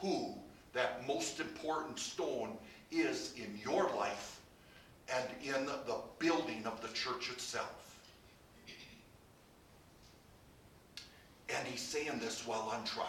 who 0.00 0.34
that 0.72 1.06
most 1.06 1.40
important 1.40 1.98
stone 1.98 2.50
is 2.90 3.32
in 3.36 3.58
your 3.64 3.90
life 3.96 4.40
and 5.12 5.24
in 5.42 5.66
the 5.66 5.98
building 6.18 6.64
of 6.66 6.80
the 6.80 6.88
church 6.88 7.30
itself. 7.30 7.98
And 11.48 11.66
he's 11.68 11.80
saying 11.80 12.18
this 12.20 12.46
while 12.46 12.72
on 12.74 12.84
trial. 12.84 13.06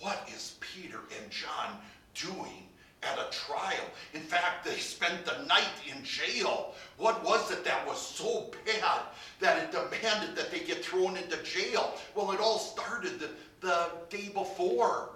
What 0.00 0.28
is 0.34 0.56
Peter 0.60 0.98
and 1.20 1.30
John 1.30 1.78
doing 2.14 2.68
at 3.02 3.18
a 3.18 3.30
trial? 3.30 3.84
In 4.12 4.20
fact, 4.20 4.64
they 4.64 4.76
spent 4.76 5.24
the 5.24 5.44
night 5.46 5.64
in 5.88 6.02
jail. 6.04 6.74
What 6.98 7.24
was 7.24 7.50
it 7.50 7.64
that 7.64 7.86
was 7.86 7.98
so 7.98 8.50
bad 8.66 9.00
that 9.40 9.62
it 9.62 9.70
demanded 9.70 10.36
that 10.36 10.50
they 10.50 10.60
get 10.60 10.84
thrown 10.84 11.16
into 11.16 11.42
jail? 11.42 11.94
Well, 12.14 12.32
it 12.32 12.40
all 12.40 12.58
started 12.58 13.30
the 13.64 13.88
day 14.10 14.28
before 14.28 15.08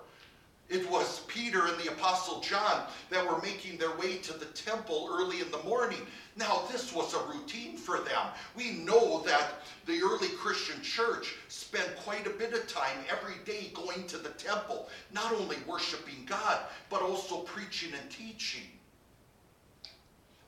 it 0.68 0.90
was 0.90 1.20
Peter 1.28 1.66
and 1.66 1.78
the 1.78 1.92
Apostle 1.92 2.40
John 2.40 2.82
that 3.08 3.26
were 3.26 3.40
making 3.40 3.78
their 3.78 3.96
way 3.96 4.16
to 4.18 4.32
the 4.34 4.46
temple 4.46 5.08
early 5.10 5.40
in 5.40 5.50
the 5.50 5.62
morning. 5.62 6.00
Now, 6.36 6.64
this 6.70 6.92
was 6.92 7.14
a 7.14 7.26
routine 7.26 7.76
for 7.76 7.98
them. 8.00 8.26
We 8.54 8.72
know 8.72 9.22
that 9.22 9.62
the 9.86 10.00
early 10.02 10.28
Christian 10.28 10.82
church 10.82 11.36
spent 11.48 11.96
quite 11.96 12.26
a 12.26 12.30
bit 12.30 12.52
of 12.52 12.66
time 12.66 12.98
every 13.10 13.36
day 13.46 13.70
going 13.72 14.06
to 14.08 14.18
the 14.18 14.30
temple, 14.30 14.88
not 15.12 15.32
only 15.32 15.56
worshiping 15.66 16.26
God, 16.26 16.58
but 16.90 17.00
also 17.00 17.38
preaching 17.38 17.92
and 17.98 18.10
teaching. 18.10 18.68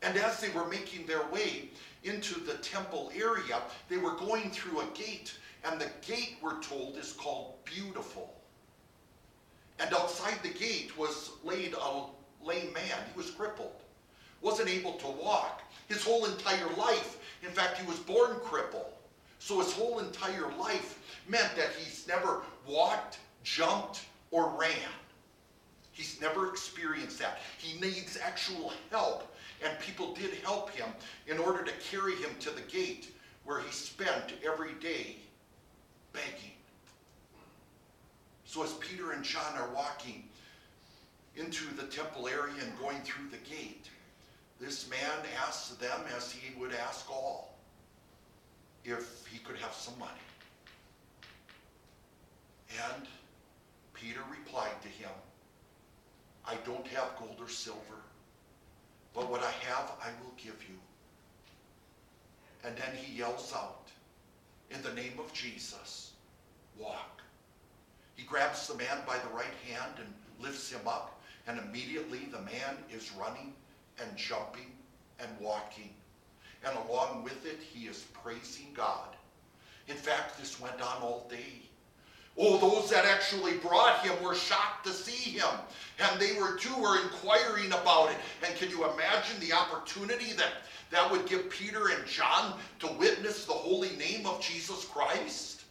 And 0.03 0.19
as 0.19 0.41
they 0.41 0.51
were 0.51 0.67
making 0.67 1.07
their 1.07 1.27
way 1.29 1.71
into 2.05 2.41
the 2.41 2.55
temple 2.55 3.11
area, 3.15 3.61
they 3.89 3.99
were 3.99 4.17
going 4.17 4.51
through 4.51 4.81
a 4.81 4.87
gate, 4.95 5.35
and 5.65 5.81
the 5.81 5.91
gate, 6.07 6.37
we're 6.43 6.61
told, 6.63 6.97
is 6.97 7.13
called 7.13 7.55
Beautiful. 7.65 8.35
And 9.79 9.93
outside 9.95 10.39
the 10.43 10.51
gate 10.59 10.97
was 10.99 11.31
laid 11.43 11.75
a 11.75 12.05
lame 12.45 12.73
man. 12.73 12.99
He 13.13 13.17
was 13.17 13.31
crippled, 13.31 13.83
wasn't 14.43 14.69
able 14.69 14.93
to 14.95 15.07
walk. 15.07 15.63
His 15.89 16.05
whole 16.05 16.27
entire 16.27 16.69
life, 16.77 17.19
in 17.43 17.51
fact, 17.51 17.79
he 17.79 17.87
was 17.87 17.99
born 17.99 18.37
crippled. 18.41 18.93
So 19.39 19.59
his 19.61 19.73
whole 19.73 19.99
entire 19.99 20.53
life 20.59 20.99
meant 21.27 21.57
that 21.57 21.71
he's 21.79 22.07
never 22.07 22.43
walked, 22.67 23.19
jumped, 23.43 24.03
or 24.31 24.51
ran. 24.51 24.93
He's 25.93 26.21
never 26.21 26.49
experienced 26.49 27.19
that. 27.19 27.39
He 27.59 27.81
needs 27.81 28.19
actual 28.23 28.73
help. 28.91 29.35
And 29.65 29.79
people 29.81 30.15
did 30.15 30.35
help 30.45 30.71
him 30.71 30.89
in 31.27 31.39
order 31.39 31.63
to 31.63 31.73
carry 31.91 32.15
him 32.15 32.31
to 32.41 32.51
the 32.51 32.63
gate 32.63 33.15
where 33.45 33.61
he 33.61 33.71
spent 33.71 34.35
every 34.45 34.73
day 34.75 35.17
begging 36.13 36.51
so 38.51 38.65
as 38.65 38.73
Peter 38.75 39.13
and 39.13 39.23
John 39.23 39.57
are 39.57 39.69
walking 39.73 40.25
into 41.37 41.73
the 41.77 41.85
temple 41.85 42.27
area 42.27 42.55
and 42.61 42.77
going 42.81 43.01
through 43.03 43.29
the 43.31 43.37
gate, 43.49 43.87
this 44.61 44.91
man 44.91 45.25
asks 45.47 45.77
them, 45.77 46.01
as 46.17 46.33
he 46.33 46.59
would 46.59 46.75
ask 46.75 47.09
all, 47.09 47.55
if 48.85 49.25
he 49.29 49.39
could 49.39 49.57
have 49.57 49.73
some 49.73 49.97
money. 50.01 50.11
And 52.93 53.07
Peter 53.95 54.19
replied 54.29 54.83
to 54.83 54.89
him, 54.89 55.13
I 56.45 56.57
don't 56.67 56.89
have 56.89 57.17
gold 57.21 57.37
or 57.39 57.49
silver, 57.49 58.03
but 59.15 59.31
what 59.31 59.45
I 59.45 59.53
have 59.69 59.93
I 60.03 60.09
will 60.25 60.35
give 60.37 60.57
you. 60.69 60.75
And 62.65 62.77
then 62.77 62.97
he 62.97 63.17
yells 63.17 63.53
out, 63.55 63.87
in 64.71 64.83
the 64.83 64.93
name 64.93 65.19
of 65.19 65.33
Jesus, 65.33 66.13
walk. 66.79 67.23
He 68.17 68.25
grabs 68.25 68.69
the 68.69 68.77
man 68.77 68.99
by 69.07 69.19
the 69.19 69.35
right 69.35 69.47
hand 69.69 69.95
and 69.99 70.13
lifts 70.41 70.71
him 70.71 70.87
up, 70.87 71.21
and 71.47 71.59
immediately 71.59 72.29
the 72.31 72.41
man 72.43 72.77
is 72.91 73.13
running 73.13 73.53
and 74.01 74.17
jumping 74.17 74.73
and 75.19 75.29
walking. 75.41 75.91
And 76.65 76.77
along 76.89 77.25
with 77.25 77.47
it, 77.47 77.61
he 77.61 77.87
is 77.87 78.05
praising 78.23 78.69
God. 78.75 79.17
In 79.89 79.97
fact, 79.97 80.39
this 80.39 80.61
went 80.61 80.81
on 80.81 81.03
all 81.03 81.27
day. 81.31 81.63
Oh, 82.39 82.59
those 82.59 82.91
that 82.91 83.05
actually 83.05 83.59
brought 83.59 84.01
him 84.01 84.23
were 84.23 84.35
shocked 84.35 84.87
to 84.87 84.93
see 84.93 85.31
him. 85.31 85.49
And 85.99 86.21
they 86.21 86.39
were 86.39 86.57
too 86.57 86.75
were 86.81 87.03
inquiring 87.03 87.73
about 87.73 88.11
it. 88.11 88.17
And 88.47 88.55
can 88.57 88.71
you 88.71 88.85
imagine 88.85 89.41
the 89.41 89.53
opportunity 89.53 90.33
that 90.35 90.53
that 90.91 91.11
would 91.11 91.27
give 91.27 91.51
Peter 91.51 91.89
and 91.89 92.07
John 92.07 92.59
to 92.81 92.87
witness 92.99 93.45
the 93.45 93.53
holy 93.53 93.97
name 93.97 94.27
of 94.27 94.41
Jesus 94.41 94.85
Christ? 94.85 95.65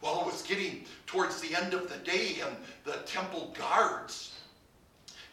Well, 0.00 0.20
it 0.20 0.26
was 0.26 0.42
getting 0.42 0.84
towards 1.06 1.40
the 1.40 1.54
end 1.54 1.72
of 1.72 1.88
the 1.88 1.98
day, 1.98 2.36
and 2.46 2.56
the 2.84 3.02
temple 3.06 3.54
guards 3.58 4.34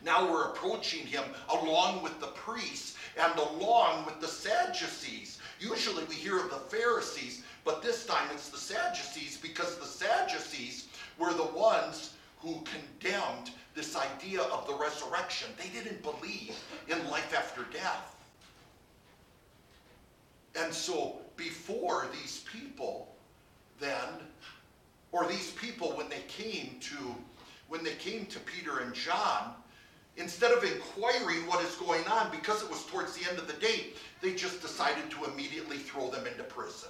now 0.03 0.29
were 0.31 0.43
approaching 0.45 1.05
him 1.05 1.23
along 1.49 2.03
with 2.03 2.19
the 2.19 2.27
priests 2.27 2.97
and 3.21 3.37
along 3.39 4.05
with 4.05 4.19
the 4.19 4.27
Sadducees. 4.27 5.39
Usually 5.59 6.03
we 6.05 6.15
hear 6.15 6.39
of 6.39 6.49
the 6.49 6.57
Pharisees, 6.57 7.43
but 7.63 7.81
this 7.81 8.05
time 8.05 8.27
it's 8.33 8.49
the 8.49 8.57
Sadducees 8.57 9.37
because 9.37 9.77
the 9.77 9.85
Sadducees 9.85 10.87
were 11.17 11.33
the 11.33 11.43
ones 11.43 12.15
who 12.39 12.61
condemned 12.63 13.51
this 13.75 13.95
idea 13.95 14.41
of 14.41 14.67
the 14.67 14.75
resurrection. 14.75 15.49
They 15.57 15.69
didn't 15.69 16.01
believe 16.03 16.55
in 16.89 17.09
life 17.09 17.33
after 17.35 17.63
death. 17.71 18.12
And 20.55 20.73
so 20.73 21.17
before 21.35 22.07
these 22.11 22.43
people 22.51 23.09
then 23.79 24.07
or 25.11 25.27
these 25.27 25.51
people 25.51 25.91
when 25.91 26.09
they 26.09 26.23
came 26.27 26.77
to 26.81 27.15
when 27.67 27.83
they 27.83 27.95
came 27.95 28.25
to 28.27 28.39
Peter 28.39 28.79
and 28.79 28.93
John, 28.93 29.55
instead 30.17 30.51
of 30.51 30.63
inquiring 30.63 31.47
what 31.47 31.63
is 31.63 31.73
going 31.75 32.05
on, 32.05 32.29
because 32.29 32.61
it 32.61 32.69
was 32.69 32.85
towards 32.85 33.17
the 33.17 33.27
end 33.27 33.39
of 33.39 33.47
the 33.47 33.53
day, 33.53 33.87
they 34.21 34.33
just 34.33 34.61
decided 34.61 35.09
to 35.09 35.25
immediately 35.25 35.77
throw 35.77 36.09
them 36.11 36.27
into 36.27 36.43
prison. 36.43 36.89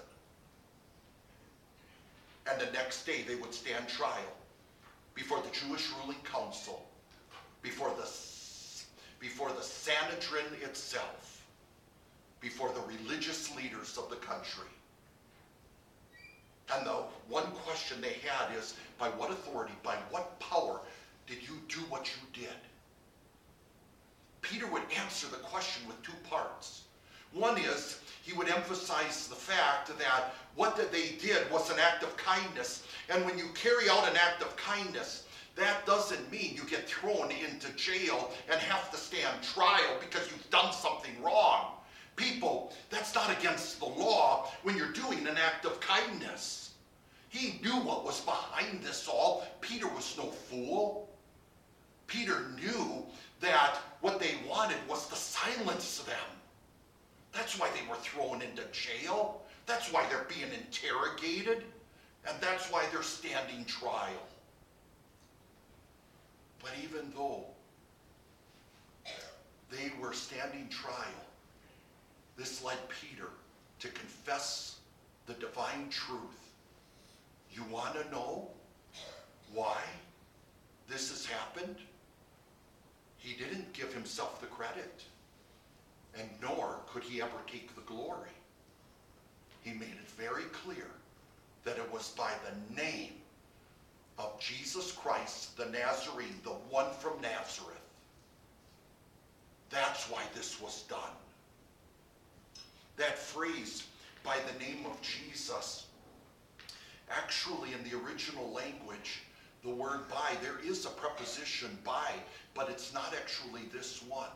And 2.51 2.60
the 2.60 2.72
next 2.74 3.05
day 3.05 3.24
they 3.25 3.36
would 3.36 3.53
stand 3.53 3.88
trial 3.88 4.36
before 5.15 5.41
the 5.41 5.50
Jewish 5.51 5.89
ruling 6.01 6.17
council, 6.29 6.86
before 7.62 7.91
the, 7.91 8.10
before 9.20 9.51
the 9.53 9.62
Sanhedrin 9.62 10.46
itself, 10.62 11.33
before 12.44 12.72
the 12.74 12.82
religious 12.82 13.56
leaders 13.56 13.98
of 13.98 14.10
the 14.10 14.18
country. 14.18 14.68
And 16.76 16.86
the 16.86 17.04
one 17.30 17.46
question 17.66 18.02
they 18.02 18.18
had 18.28 18.56
is, 18.56 18.76
by 19.00 19.08
what 19.10 19.32
authority, 19.32 19.74
by 19.82 19.96
what 20.12 20.40
power 20.40 20.82
did 21.26 21.38
you 21.42 21.56
do 21.70 21.80
what 21.90 22.12
you 22.12 22.42
did? 22.42 22.56
Peter 24.42 24.68
would 24.68 24.84
answer 25.02 25.28
the 25.28 25.38
question 25.38 25.88
with 25.88 26.02
two 26.04 26.14
parts. 26.30 26.84
One 27.32 27.58
is, 27.58 28.00
he 28.22 28.34
would 28.34 28.50
emphasize 28.50 29.28
the 29.28 29.36
fact 29.36 29.98
that 29.98 30.34
what 30.56 30.76
they 30.92 31.16
did 31.20 31.50
was 31.50 31.72
an 31.72 31.80
act 31.80 32.04
of 32.04 32.16
kindness. 32.18 32.86
And 33.10 33.26
when 33.26 33.38
you 33.38 33.46
carry 33.56 33.90
out 33.90 34.08
an 34.08 34.18
act 34.18 34.42
of 34.42 34.56
kindness, 34.58 35.26
that 35.56 35.86
doesn't 35.86 36.32
mean 36.32 36.56
you 36.56 36.64
get 36.64 36.90
thrown 36.90 37.32
into 37.32 37.72
jail 37.76 38.32
and 38.52 38.60
have 38.60 38.92
to 38.92 38.98
stand 38.98 39.42
trial 39.44 39.98
because 40.00 40.30
you've 40.30 40.50
done 40.50 40.74
something 40.74 41.12
wrong. 41.24 41.74
People, 42.15 42.72
that's 42.89 43.15
not 43.15 43.36
against 43.38 43.79
the 43.79 43.86
law 43.86 44.51
when 44.63 44.77
you're 44.77 44.91
doing 44.91 45.27
an 45.27 45.38
act 45.38 45.65
of 45.65 45.79
kindness. 45.79 46.74
He 47.29 47.60
knew 47.63 47.77
what 47.77 48.05
was 48.05 48.22
behind 48.22 48.84
this 48.84 49.08
all. 49.08 49.48
Peter 49.62 49.88
was 49.88 50.15
no 50.17 50.25
fool. 50.25 51.10
Peter 52.05 52.46
knew 52.55 53.03
that 53.41 53.77
what 54.01 54.20
they 54.20 54.36
wanted 54.48 54.77
was 54.88 55.08
to 55.08 55.15
silence 55.15 56.00
them. 56.01 56.15
That's 57.32 57.60
why 57.60 57.70
they 57.72 57.89
were 57.89 57.98
thrown 57.98 58.43
into 58.43 58.63
jail. 58.72 59.41
That's 59.65 59.91
why 59.91 60.05
they're 60.10 60.27
being 60.29 60.51
interrogated. 60.53 61.63
And 62.27 62.38
that's 62.39 62.72
why 62.72 62.86
they're 62.91 63.01
standing 63.01 63.65
trial. 63.65 64.27
But 66.62 66.72
even 66.84 67.12
though 67.15 67.43
they 69.72 69.91
were 70.00 70.13
standing 70.13 70.70
trial, 70.70 71.25
this 72.38 72.63
led 72.63 72.78
Peter 72.90 73.30
to 73.80 73.88
confess 73.90 74.78
the 75.25 75.34
divine 75.34 75.90
truth. 75.90 76.52
You 77.52 77.63
want 77.72 77.96
to 77.96 78.12
know 78.12 78.50
why 79.54 79.78
this 80.90 81.10
has 81.10 81.25
happened? 81.25 81.75
He 83.18 83.36
didn't 83.36 83.72
give 83.74 83.94
himself 83.94 84.42
the 84.42 84.48
credit, 84.48 85.04
and 86.18 86.28
nor 86.42 86.80
could 86.88 87.04
he 87.04 87.22
ever 87.22 87.32
take 87.48 87.74
the 87.75 87.82
glory. 87.82 88.30
He 89.62 89.72
made 89.72 89.84
it 89.84 90.10
very 90.18 90.44
clear 90.46 90.88
that 91.63 91.78
it 91.78 91.94
was 91.94 92.10
by 92.10 92.32
the 92.44 92.82
name 92.82 93.13
of 94.18 94.40
Jesus 94.40 94.92
Christ, 94.92 95.56
the 95.58 95.66
Nazarene, 95.68 96.40
the 96.44 96.50
one 96.50 96.92
from 97.00 97.22
Nazareth. 97.22 97.80
That's 99.70 100.10
why 100.10 100.24
this 100.36 100.62
was 100.62 100.84
done. 100.84 101.00
That 102.98 103.18
phrase, 103.18 103.88
by 104.24 104.38
the 104.52 104.64
name 104.64 104.86
of 104.86 105.02
Jesus, 105.02 105.88
actually 107.10 107.70
in 107.74 107.90
the 107.90 107.98
original 108.06 108.52
language, 108.52 109.22
the 109.64 109.70
word 109.70 110.08
by, 110.10 110.36
there 110.42 110.60
is 110.64 110.86
a 110.86 110.90
preposition 110.90 111.78
by, 111.84 112.12
but 112.54 112.70
it's 112.70 112.94
not 112.94 113.14
actually 113.16 113.62
this 113.74 114.04
one. 114.08 114.30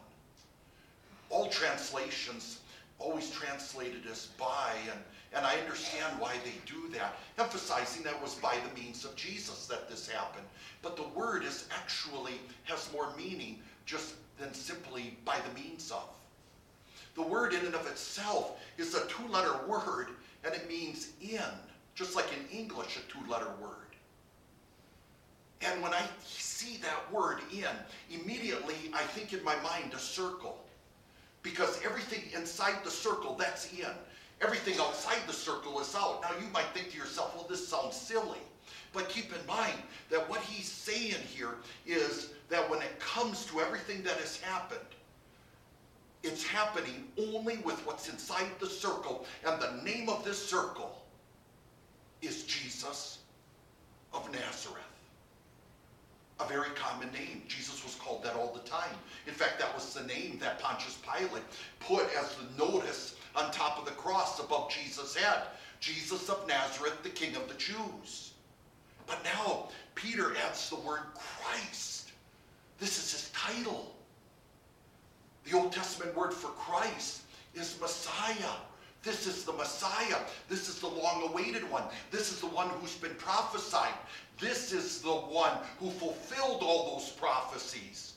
All 1.30 1.50
translations 1.50 2.60
always 3.00 3.30
translated 3.30 4.04
as 4.10 4.28
by, 4.40 4.74
and, 4.90 5.00
and 5.34 5.46
I 5.46 5.56
understand 5.58 6.20
why 6.20 6.34
they 6.44 6.54
do 6.66 6.88
that, 6.98 7.16
emphasizing 7.38 8.04
that 8.04 8.22
was 8.22 8.36
by 8.36 8.56
the 8.56 8.82
means 8.82 9.06
of 9.06 9.16
Jesus 9.16 9.68
that 9.68 9.90
this 9.90 10.08
happened. 10.10 10.46
But 10.82 10.96
the 10.96 11.08
word 11.10 11.44
is 11.44 11.68
actually 11.78 12.40
has 12.64 12.90
more 12.94 13.10
meaning 13.18 13.60
just 13.86 14.16
than 14.40 14.54
simply 14.54 15.18
by 15.26 15.38
the 15.40 15.62
means 15.62 15.92
of. 15.92 16.10
The 17.18 17.24
word 17.24 17.54
in 17.54 17.66
and 17.66 17.74
of 17.76 17.86
itself 17.88 18.60
is 18.78 18.94
a 18.94 19.06
two-letter 19.08 19.66
word, 19.68 20.10
and 20.46 20.54
it 20.54 20.70
means 20.70 21.10
in, 21.20 21.42
just 21.96 22.16
like 22.16 22.28
in 22.32 22.58
English, 22.58 22.96
a 22.96 23.12
two-letter 23.12 23.50
word. 23.60 23.72
And 25.62 25.82
when 25.82 25.96
I 25.96 26.04
see 26.24 26.78
that 26.78 27.12
word 27.12 27.40
in, 27.52 27.66
immediately 28.12 28.76
I 28.94 29.02
think 29.02 29.34
in 29.34 29.44
my 29.44 29.56
mind 29.62 29.94
a 29.96 30.00
circle. 30.00 30.64
Because 31.42 31.82
everything 31.84 32.22
inside 32.36 32.84
the 32.84 32.92
circle, 32.92 33.36
that's 33.36 33.74
in. 33.74 33.90
Everything 34.42 34.76
outside 34.80 35.18
the 35.26 35.34
circle 35.34 35.80
is 35.80 35.96
out. 35.96 36.22
Now 36.22 36.38
you 36.40 36.48
might 36.54 36.68
think 36.76 36.92
to 36.92 36.98
yourself, 36.98 37.36
well, 37.36 37.48
this 37.50 37.68
sounds 37.68 37.96
silly. 37.96 38.38
But 38.94 39.10
keep 39.10 39.34
in 39.34 39.44
mind 39.48 39.82
that 40.12 40.30
what 40.30 40.42
he's 40.42 40.72
saying 40.72 41.16
here 41.28 41.56
is 41.88 42.30
that 42.50 42.70
when 42.70 42.82
it 42.84 43.00
comes 43.00 43.46
to 43.48 43.60
everything 43.60 44.04
that 44.04 44.18
has 44.18 44.40
happened, 44.40 44.80
it's 46.28 46.46
happening 46.46 47.08
only 47.18 47.58
with 47.58 47.86
what's 47.86 48.10
inside 48.10 48.48
the 48.60 48.68
circle. 48.68 49.26
And 49.46 49.62
the 49.62 49.84
name 49.84 50.10
of 50.10 50.24
this 50.24 50.44
circle 50.44 51.02
is 52.22 52.44
Jesus 52.44 53.20
of 54.14 54.32
Nazareth 54.32 54.84
a 56.40 56.48
very 56.48 56.70
common 56.76 57.12
name. 57.12 57.42
Jesus 57.48 57.84
was 57.84 57.96
called 57.96 58.24
that 58.24 58.36
all 58.36 58.54
the 58.54 58.70
time. 58.70 58.96
In 59.26 59.34
fact, 59.34 59.60
that 59.60 59.74
was 59.74 59.94
the 59.94 60.04
name 60.04 60.38
that 60.40 60.60
Pontius 60.60 60.98
Pilate 61.02 61.44
put 61.80 62.06
as 62.16 62.36
the 62.36 62.66
notice 62.66 63.16
on 63.36 63.52
top 63.52 63.80
of 63.80 63.86
the 63.86 63.92
cross 63.92 64.40
above 64.40 64.72
Jesus' 64.72 65.16
head. 65.16 65.44
Jesus 65.80 66.30
of 66.30 66.48
Nazareth, 66.48 67.02
the 67.04 67.10
King 67.10 67.36
of 67.36 67.48
the 67.48 67.56
Jews. 67.56 68.34
But 69.06 69.24
now, 69.24 69.70
Peter 69.96 70.36
adds 70.46 70.70
the 70.70 70.76
word 70.76 71.02
Christ. 71.16 72.12
This 72.80 72.98
is 72.98 73.12
his 73.12 73.32
title. 73.32 73.96
The 75.50 75.58
Old 75.58 75.72
Testament 75.72 76.16
word 76.16 76.34
for 76.34 76.50
Christ 76.50 77.22
is 77.56 77.78
Messiah. 77.80 78.56
This 79.04 79.26
is 79.28 79.46
the 79.46 79.54
Messiah. 79.54 80.18
This 80.50 80.68
is 80.68 80.80
the 80.80 80.88
long 80.88 81.30
awaited 81.30 81.70
one. 81.72 81.84
This 82.12 82.32
is 82.34 82.42
the 82.42 82.48
one 82.48 82.68
who's 82.70 82.96
been 82.96 83.16
prophesied. 83.16 83.94
This 84.40 84.74
is 84.74 85.02
the 85.02 85.10
one 85.10 85.58
who 85.80 85.90
fulfilled 85.90 86.62
all 86.62 86.94
those 86.94 87.10
prophecies. 87.12 88.14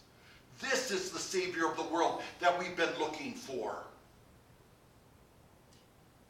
This 0.61 0.91
is 0.91 1.11
the 1.11 1.19
Savior 1.19 1.67
of 1.67 1.77
the 1.77 1.85
world 1.85 2.23
that 2.41 2.59
we've 2.59 2.77
been 2.77 2.99
looking 2.99 3.35
for. 3.35 3.77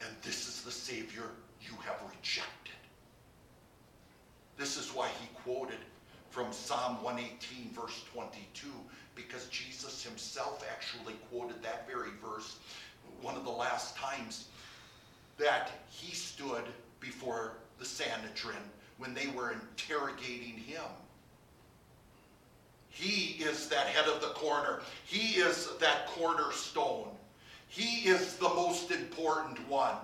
And 0.02 0.10
this 0.22 0.48
is 0.48 0.62
the 0.62 0.70
Savior 0.70 1.24
you 1.62 1.76
have 1.86 2.00
rejected. 2.10 2.74
This 4.58 4.76
is 4.76 4.94
why 4.94 5.08
he 5.20 5.28
quoted 5.44 5.78
from 6.30 6.52
Psalm 6.52 7.02
118, 7.02 7.70
verse 7.72 8.04
22, 8.12 8.68
because 9.26 9.46
Jesus 9.46 10.02
himself 10.02 10.64
actually 10.70 11.14
quoted 11.30 11.62
that 11.62 11.86
very 11.88 12.10
verse 12.22 12.56
one 13.22 13.36
of 13.36 13.44
the 13.44 13.50
last 13.50 13.96
times 13.96 14.46
that 15.38 15.70
he 15.88 16.14
stood 16.14 16.64
before 17.00 17.52
the 17.78 17.84
Sanhedrin 17.84 18.56
when 18.98 19.14
they 19.14 19.28
were 19.28 19.52
interrogating 19.52 20.56
him. 20.56 20.84
He 22.90 23.42
is 23.42 23.68
that 23.68 23.86
head 23.86 24.06
of 24.06 24.20
the 24.20 24.28
corner. 24.28 24.80
He 25.06 25.40
is 25.40 25.70
that 25.80 26.06
cornerstone. 26.08 27.08
He 27.68 28.08
is 28.08 28.36
the 28.36 28.48
most 28.48 28.90
important 28.90 29.66
one. 29.68 29.94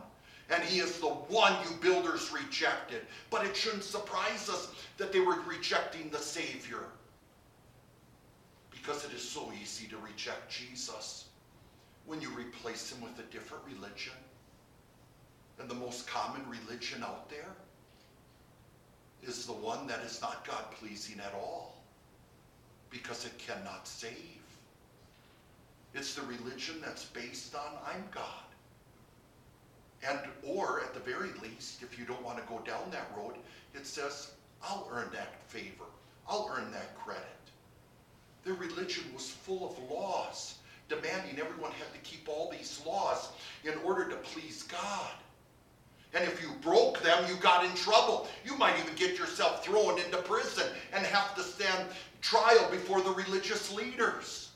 And 0.48 0.62
he 0.62 0.78
is 0.78 0.98
the 1.00 1.08
one 1.08 1.52
you 1.64 1.76
builders 1.76 2.30
rejected. 2.32 3.02
But 3.30 3.44
it 3.44 3.56
shouldn't 3.56 3.82
surprise 3.82 4.48
us 4.48 4.70
that 4.96 5.12
they 5.12 5.20
were 5.20 5.40
rejecting 5.46 6.08
the 6.08 6.18
Savior. 6.18 6.84
Because 8.86 9.04
it 9.04 9.12
is 9.12 9.28
so 9.28 9.50
easy 9.60 9.88
to 9.88 9.96
reject 9.96 10.48
Jesus 10.48 11.24
when 12.04 12.20
you 12.20 12.30
replace 12.30 12.92
him 12.92 13.02
with 13.02 13.18
a 13.18 13.32
different 13.32 13.64
religion. 13.66 14.12
And 15.58 15.68
the 15.68 15.74
most 15.74 16.06
common 16.06 16.42
religion 16.48 17.02
out 17.02 17.28
there 17.28 17.56
is 19.24 19.44
the 19.44 19.52
one 19.52 19.88
that 19.88 20.04
is 20.04 20.22
not 20.22 20.46
God 20.46 20.70
pleasing 20.78 21.18
at 21.18 21.34
all 21.34 21.82
because 22.88 23.24
it 23.24 23.36
cannot 23.38 23.88
save. 23.88 24.14
It's 25.92 26.14
the 26.14 26.22
religion 26.22 26.76
that's 26.80 27.06
based 27.06 27.56
on 27.56 27.72
I'm 27.92 28.04
God. 28.14 28.22
And, 30.08 30.20
or 30.44 30.80
at 30.80 30.94
the 30.94 31.00
very 31.00 31.30
least, 31.42 31.82
if 31.82 31.98
you 31.98 32.04
don't 32.04 32.22
want 32.22 32.38
to 32.38 32.44
go 32.44 32.60
down 32.60 32.88
that 32.92 33.10
road, 33.16 33.34
it 33.74 33.84
says, 33.84 34.30
I'll 34.62 34.88
earn 34.92 35.08
that 35.12 35.42
favor. 35.48 35.86
I'll 36.28 36.48
earn 36.56 36.70
that 36.70 36.96
credit. 36.96 37.35
Their 38.46 38.54
religion 38.54 39.02
was 39.12 39.28
full 39.28 39.68
of 39.68 39.90
laws, 39.90 40.58
demanding 40.88 41.40
everyone 41.40 41.72
had 41.72 41.92
to 41.92 41.98
keep 42.08 42.28
all 42.28 42.48
these 42.48 42.80
laws 42.86 43.30
in 43.64 43.72
order 43.84 44.08
to 44.08 44.14
please 44.18 44.62
God. 44.62 45.10
And 46.14 46.22
if 46.22 46.40
you 46.40 46.50
broke 46.62 47.02
them, 47.02 47.24
you 47.28 47.34
got 47.34 47.64
in 47.64 47.74
trouble. 47.74 48.28
You 48.44 48.56
might 48.56 48.78
even 48.78 48.94
get 48.94 49.18
yourself 49.18 49.64
thrown 49.64 49.98
into 49.98 50.18
prison 50.18 50.68
and 50.92 51.04
have 51.04 51.34
to 51.34 51.42
stand 51.42 51.88
trial 52.20 52.70
before 52.70 53.00
the 53.00 53.10
religious 53.10 53.74
leaders. 53.74 54.50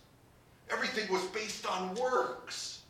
Everything 0.71 1.13
was 1.13 1.25
based 1.25 1.67
on 1.67 1.97
works. 1.97 2.83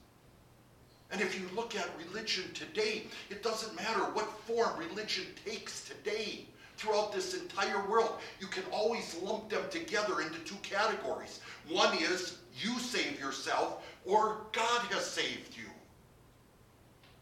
And 1.10 1.22
if 1.22 1.40
you 1.40 1.48
look 1.56 1.74
at 1.76 1.88
religion 1.96 2.44
today, 2.52 3.04
it 3.30 3.42
doesn't 3.42 3.74
matter 3.74 4.02
what 4.12 4.30
form 4.40 4.78
religion 4.78 5.24
takes 5.46 5.82
today 5.82 6.44
throughout 6.80 7.12
this 7.12 7.34
entire 7.34 7.86
world. 7.88 8.18
You 8.40 8.46
can 8.46 8.64
always 8.72 9.16
lump 9.22 9.48
them 9.48 9.62
together 9.70 10.20
into 10.20 10.38
two 10.40 10.56
categories. 10.62 11.40
One 11.68 11.96
is 11.98 12.38
you 12.60 12.78
save 12.78 13.20
yourself, 13.20 13.84
or 14.04 14.38
God 14.52 14.80
has 14.90 15.04
saved 15.04 15.56
you 15.56 15.70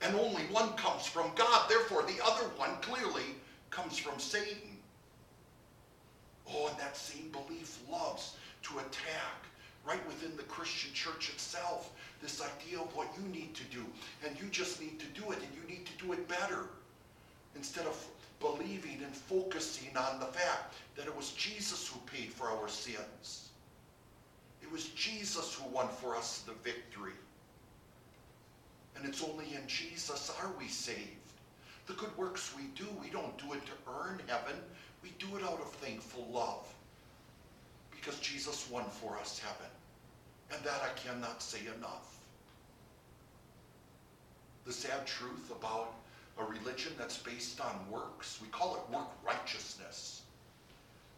and 0.01 0.14
only 0.16 0.42
one 0.44 0.73
comes 0.75 1.07
from 1.07 1.31
God. 1.35 1.68
Therefore, 1.68 2.03
the 2.03 2.25
other 2.25 2.44
one 2.57 2.77
clearly 2.81 3.35
comes 3.71 3.99
from 3.99 4.18
Satan. 4.18 4.77
Oh, 6.51 6.68
and 6.68 6.79
that 6.79 6.97
same 6.97 7.31
belief 7.31 7.79
loves 7.90 8.37
to 8.62 8.79
attack 8.79 9.47
right 9.87 10.05
within 10.07 10.37
the 10.37 10.42
Christian 10.44 10.92
church 10.92 11.31
itself 11.31 11.90
this 12.23 12.40
idea 12.42 12.81
of 12.81 12.94
what 12.97 13.09
you 13.16 13.29
need 13.29 13.55
to 13.55 13.64
do. 13.64 13.85
And 14.27 14.38
you 14.40 14.49
just 14.51 14.81
need 14.81 14.99
to 15.01 15.07
do 15.21 15.31
it, 15.31 15.38
and 15.38 15.49
you 15.55 15.68
need 15.68 15.87
to 15.87 16.05
do 16.05 16.12
it 16.12 16.29
better. 16.29 16.66
Instead 17.57 17.87
of 17.87 17.97
believing 18.40 19.01
and 19.03 19.14
focusing 19.14 19.96
on 19.96 20.20
the 20.20 20.27
fact 20.27 20.74
that 20.96 21.07
it 21.07 21.16
was 21.16 21.33
Jesus 21.33 21.88
who 21.88 21.98
paid 22.11 22.33
for 22.33 22.46
our 22.46 22.68
sins. 22.68 23.48
It 24.62 24.70
was 24.70 24.88
Jesus 24.90 25.55
who 25.55 25.68
won 25.70 25.88
for 25.88 26.14
us 26.16 26.44
the 26.46 26.53
victory. 26.62 27.12
And 28.96 29.09
it's 29.09 29.22
only 29.22 29.55
in 29.55 29.66
Jesus 29.66 30.33
are 30.40 30.51
we 30.59 30.68
saved. 30.68 30.98
The 31.87 31.94
good 31.94 32.16
works 32.18 32.53
we 32.57 32.64
do, 32.77 32.87
we 33.01 33.11
don't 33.11 33.38
do 33.38 33.55
it 33.55 33.64
to 33.66 33.72
earn 34.01 34.20
heaven. 34.27 34.57
We 35.03 35.11
do 35.18 35.37
it 35.37 35.42
out 35.42 35.61
of 35.61 35.72
thankful 35.74 36.27
love. 36.31 36.66
Because 37.90 38.18
Jesus 38.20 38.68
won 38.70 38.85
for 38.85 39.16
us 39.16 39.38
heaven. 39.38 39.70
And 40.53 40.62
that 40.64 40.83
I 40.83 40.98
cannot 40.98 41.42
say 41.42 41.61
enough. 41.77 42.18
The 44.66 44.72
sad 44.72 45.07
truth 45.07 45.51
about 45.51 45.94
a 46.38 46.44
religion 46.44 46.92
that's 46.98 47.18
based 47.18 47.61
on 47.61 47.90
works, 47.90 48.38
we 48.40 48.48
call 48.48 48.77
it 48.77 48.94
work 48.94 49.09
righteousness. 49.24 50.22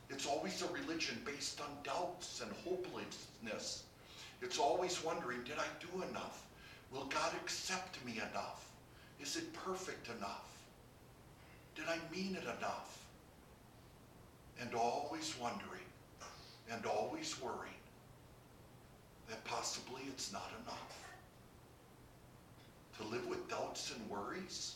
It's 0.08 0.26
always 0.26 0.62
a 0.62 0.72
religion 0.72 1.20
based 1.24 1.60
on 1.60 1.68
doubts 1.84 2.40
and 2.40 2.50
hopelessness. 2.64 3.84
It's 4.42 4.58
always 4.58 5.04
wondering, 5.04 5.42
did 5.44 5.58
I 5.58 5.66
do 5.78 6.02
enough? 6.02 6.46
Will 6.92 7.04
God 7.04 7.32
accept 7.42 8.04
me 8.04 8.14
enough? 8.30 8.68
Is 9.20 9.36
it 9.36 9.52
perfect 9.52 10.08
enough? 10.16 10.48
Did 11.76 11.84
I 11.88 11.98
mean 12.14 12.34
it 12.36 12.42
enough? 12.42 12.98
And 14.60 14.74
always 14.74 15.34
wondering 15.40 15.80
and 16.70 16.84
always 16.86 17.40
worrying 17.40 17.74
that 19.28 19.44
possibly 19.44 20.02
it's 20.08 20.32
not 20.32 20.50
enough. 20.64 21.04
To 22.98 23.04
live 23.04 23.26
with 23.26 23.48
doubts 23.48 23.94
and 23.94 24.10
worries, 24.10 24.74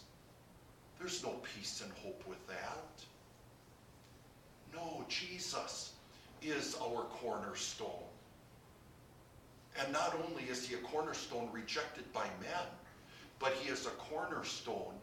there's 0.99 1.23
no 1.23 1.35
peace 1.55 1.83
and 1.83 1.93
hope 2.03 2.23
with 2.27 2.45
that. 2.47 2.85
No, 4.75 5.05
Jesus 5.09 5.93
is 6.43 6.77
our 6.81 7.03
cornerstone. 7.05 7.89
And 9.81 9.93
not 9.93 10.17
only 10.29 10.45
is 10.45 10.67
he 10.67 10.75
a 10.75 10.79
cornerstone 10.79 11.49
rejected 11.53 12.11
by 12.13 12.25
men, 12.41 12.67
but 13.39 13.53
he 13.55 13.71
is 13.71 13.87
a 13.87 13.91
cornerstone 13.91 14.95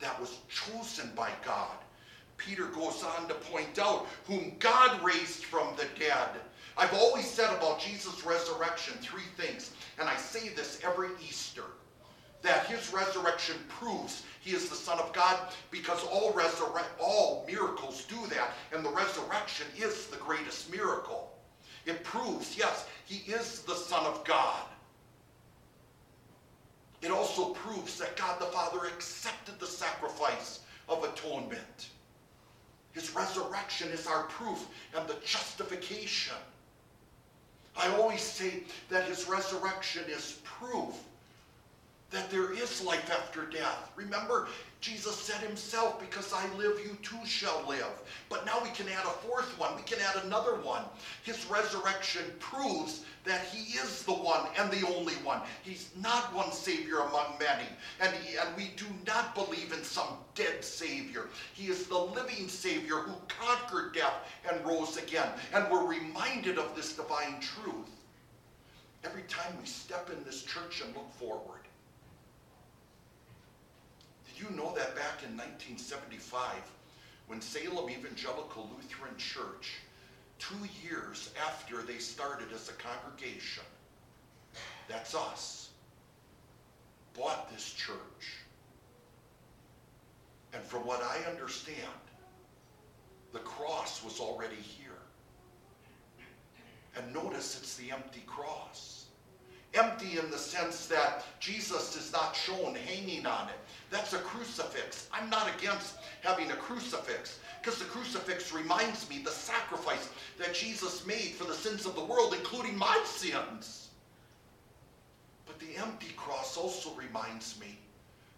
that 0.00 0.18
was 0.20 0.38
chosen 0.48 1.10
by 1.14 1.30
God. 1.44 1.76
Peter 2.36 2.66
goes 2.66 3.02
on 3.02 3.28
to 3.28 3.34
point 3.34 3.78
out 3.78 4.06
whom 4.24 4.52
God 4.58 5.02
raised 5.02 5.44
from 5.44 5.74
the 5.76 5.86
dead. 5.98 6.28
I've 6.76 6.94
always 6.94 7.28
said 7.28 7.52
about 7.56 7.80
Jesus' 7.80 8.24
resurrection 8.24 8.94
three 9.00 9.26
things, 9.36 9.72
and 9.98 10.08
I 10.08 10.16
say 10.16 10.50
this 10.50 10.80
every 10.84 11.08
Easter 11.20 11.64
that 12.42 12.66
his 12.66 12.92
resurrection 12.92 13.56
proves 13.68 14.22
he 14.40 14.54
is 14.54 14.68
the 14.68 14.76
Son 14.76 14.98
of 14.98 15.12
God 15.12 15.38
because 15.70 16.02
all, 16.04 16.32
resurre- 16.32 16.84
all 16.98 17.44
miracles 17.46 18.06
do 18.08 18.16
that, 18.28 18.52
and 18.72 18.84
the 18.84 18.90
resurrection 18.90 19.66
is 19.76 20.06
the 20.06 20.16
greatest 20.16 20.70
miracle. 20.72 21.36
It 21.84 22.02
proves, 22.04 22.56
yes, 22.56 22.86
he 23.04 23.30
is 23.30 23.60
the 23.62 23.74
Son 23.74 24.06
of 24.06 24.24
God. 24.24 24.64
It 27.02 27.10
also 27.10 27.50
proves 27.50 27.98
that 27.98 28.16
God 28.16 28.40
the 28.40 28.46
Father 28.46 28.86
accepted 28.86 29.58
the 29.58 29.66
sacrifice 29.66 30.60
of 30.88 31.04
atonement. 31.04 31.90
His 32.92 33.14
resurrection 33.14 33.88
is 33.90 34.06
our 34.06 34.24
proof 34.24 34.66
and 34.96 35.06
the 35.06 35.16
justification. 35.24 36.36
I 37.76 37.88
always 37.96 38.22
say 38.22 38.62
that 38.88 39.04
his 39.04 39.28
resurrection 39.28 40.04
is 40.08 40.40
proof 40.42 40.94
that 42.10 42.30
there 42.30 42.52
is 42.52 42.82
life 42.82 43.10
after 43.10 43.44
death. 43.46 43.90
Remember, 43.94 44.48
Jesus 44.80 45.16
said 45.16 45.40
himself, 45.46 46.00
Because 46.00 46.32
I 46.32 46.46
live, 46.54 46.80
you 46.82 46.96
too 47.02 47.24
shall 47.26 47.64
live. 47.68 48.00
But 48.30 48.46
now 48.46 48.62
we 48.62 48.70
can 48.70 48.88
add 48.88 49.04
a 49.04 49.26
fourth 49.26 49.58
one. 49.58 49.76
We 49.76 49.82
can 49.82 49.98
add 50.00 50.24
another 50.24 50.54
one. 50.54 50.84
His 51.22 51.44
resurrection 51.46 52.22
proves 52.38 53.04
that 53.24 53.44
he 53.46 53.76
is 53.76 54.04
the 54.04 54.12
one 54.12 54.46
and 54.58 54.70
the 54.70 54.86
only 54.86 55.14
one. 55.16 55.42
He's 55.62 55.90
not 56.00 56.34
one 56.34 56.50
Savior 56.50 57.00
among 57.00 57.38
many. 57.38 57.68
And, 58.00 58.14
he, 58.14 58.38
and 58.38 58.56
we 58.56 58.70
do 58.76 58.86
not 59.06 59.34
believe 59.34 59.72
in 59.72 59.84
some 59.84 60.16
dead 60.34 60.64
Savior. 60.64 61.28
He 61.52 61.66
is 61.66 61.88
the 61.88 61.98
living 61.98 62.48
Savior 62.48 62.96
who 62.96 63.16
conquered 63.28 63.92
death 63.92 64.14
and 64.50 64.64
rose 64.64 64.96
again. 64.96 65.28
And 65.52 65.70
we're 65.70 65.86
reminded 65.86 66.56
of 66.56 66.74
this 66.74 66.94
divine 66.94 67.38
truth 67.40 67.90
every 69.04 69.22
time 69.22 69.52
we 69.60 69.66
step 69.66 70.08
in 70.10 70.24
this 70.24 70.42
church 70.42 70.80
and 70.80 70.94
look 70.94 71.12
forward 71.12 71.57
you 74.38 74.50
know 74.56 74.74
that 74.74 74.94
back 74.94 75.22
in 75.24 75.36
1975, 75.36 76.54
when 77.26 77.40
Salem 77.40 77.90
Evangelical 77.90 78.70
Lutheran 78.74 79.16
Church, 79.16 79.76
two 80.38 80.56
years 80.82 81.30
after 81.46 81.82
they 81.82 81.98
started 81.98 82.48
as 82.54 82.68
a 82.68 82.72
congregation, 82.72 83.64
that's 84.88 85.14
us, 85.14 85.70
bought 87.16 87.50
this 87.52 87.72
church. 87.72 88.38
And 90.54 90.62
from 90.62 90.86
what 90.86 91.02
I 91.02 91.28
understand, 91.30 91.76
the 93.32 93.40
cross 93.40 94.02
was 94.02 94.20
already 94.20 94.56
here. 94.56 94.92
And 96.96 97.12
notice 97.12 97.58
it's 97.60 97.76
the 97.76 97.90
empty 97.90 98.22
cross. 98.26 98.97
Empty 99.78 100.18
in 100.18 100.28
the 100.30 100.38
sense 100.38 100.86
that 100.86 101.24
Jesus 101.38 101.94
is 101.94 102.12
not 102.12 102.34
shown 102.34 102.74
hanging 102.74 103.26
on 103.26 103.48
it. 103.48 103.54
That's 103.90 104.12
a 104.12 104.18
crucifix. 104.18 105.08
I'm 105.12 105.30
not 105.30 105.48
against 105.56 105.98
having 106.22 106.50
a 106.50 106.56
crucifix 106.56 107.38
because 107.62 107.78
the 107.78 107.84
crucifix 107.84 108.52
reminds 108.52 109.08
me 109.08 109.20
the 109.24 109.30
sacrifice 109.30 110.08
that 110.36 110.52
Jesus 110.52 111.06
made 111.06 111.34
for 111.36 111.44
the 111.44 111.54
sins 111.54 111.86
of 111.86 111.94
the 111.94 112.04
world, 112.04 112.34
including 112.36 112.76
my 112.76 113.00
sins. 113.04 113.90
But 115.46 115.60
the 115.60 115.76
empty 115.80 116.12
cross 116.16 116.56
also 116.56 116.90
reminds 116.94 117.60
me 117.60 117.78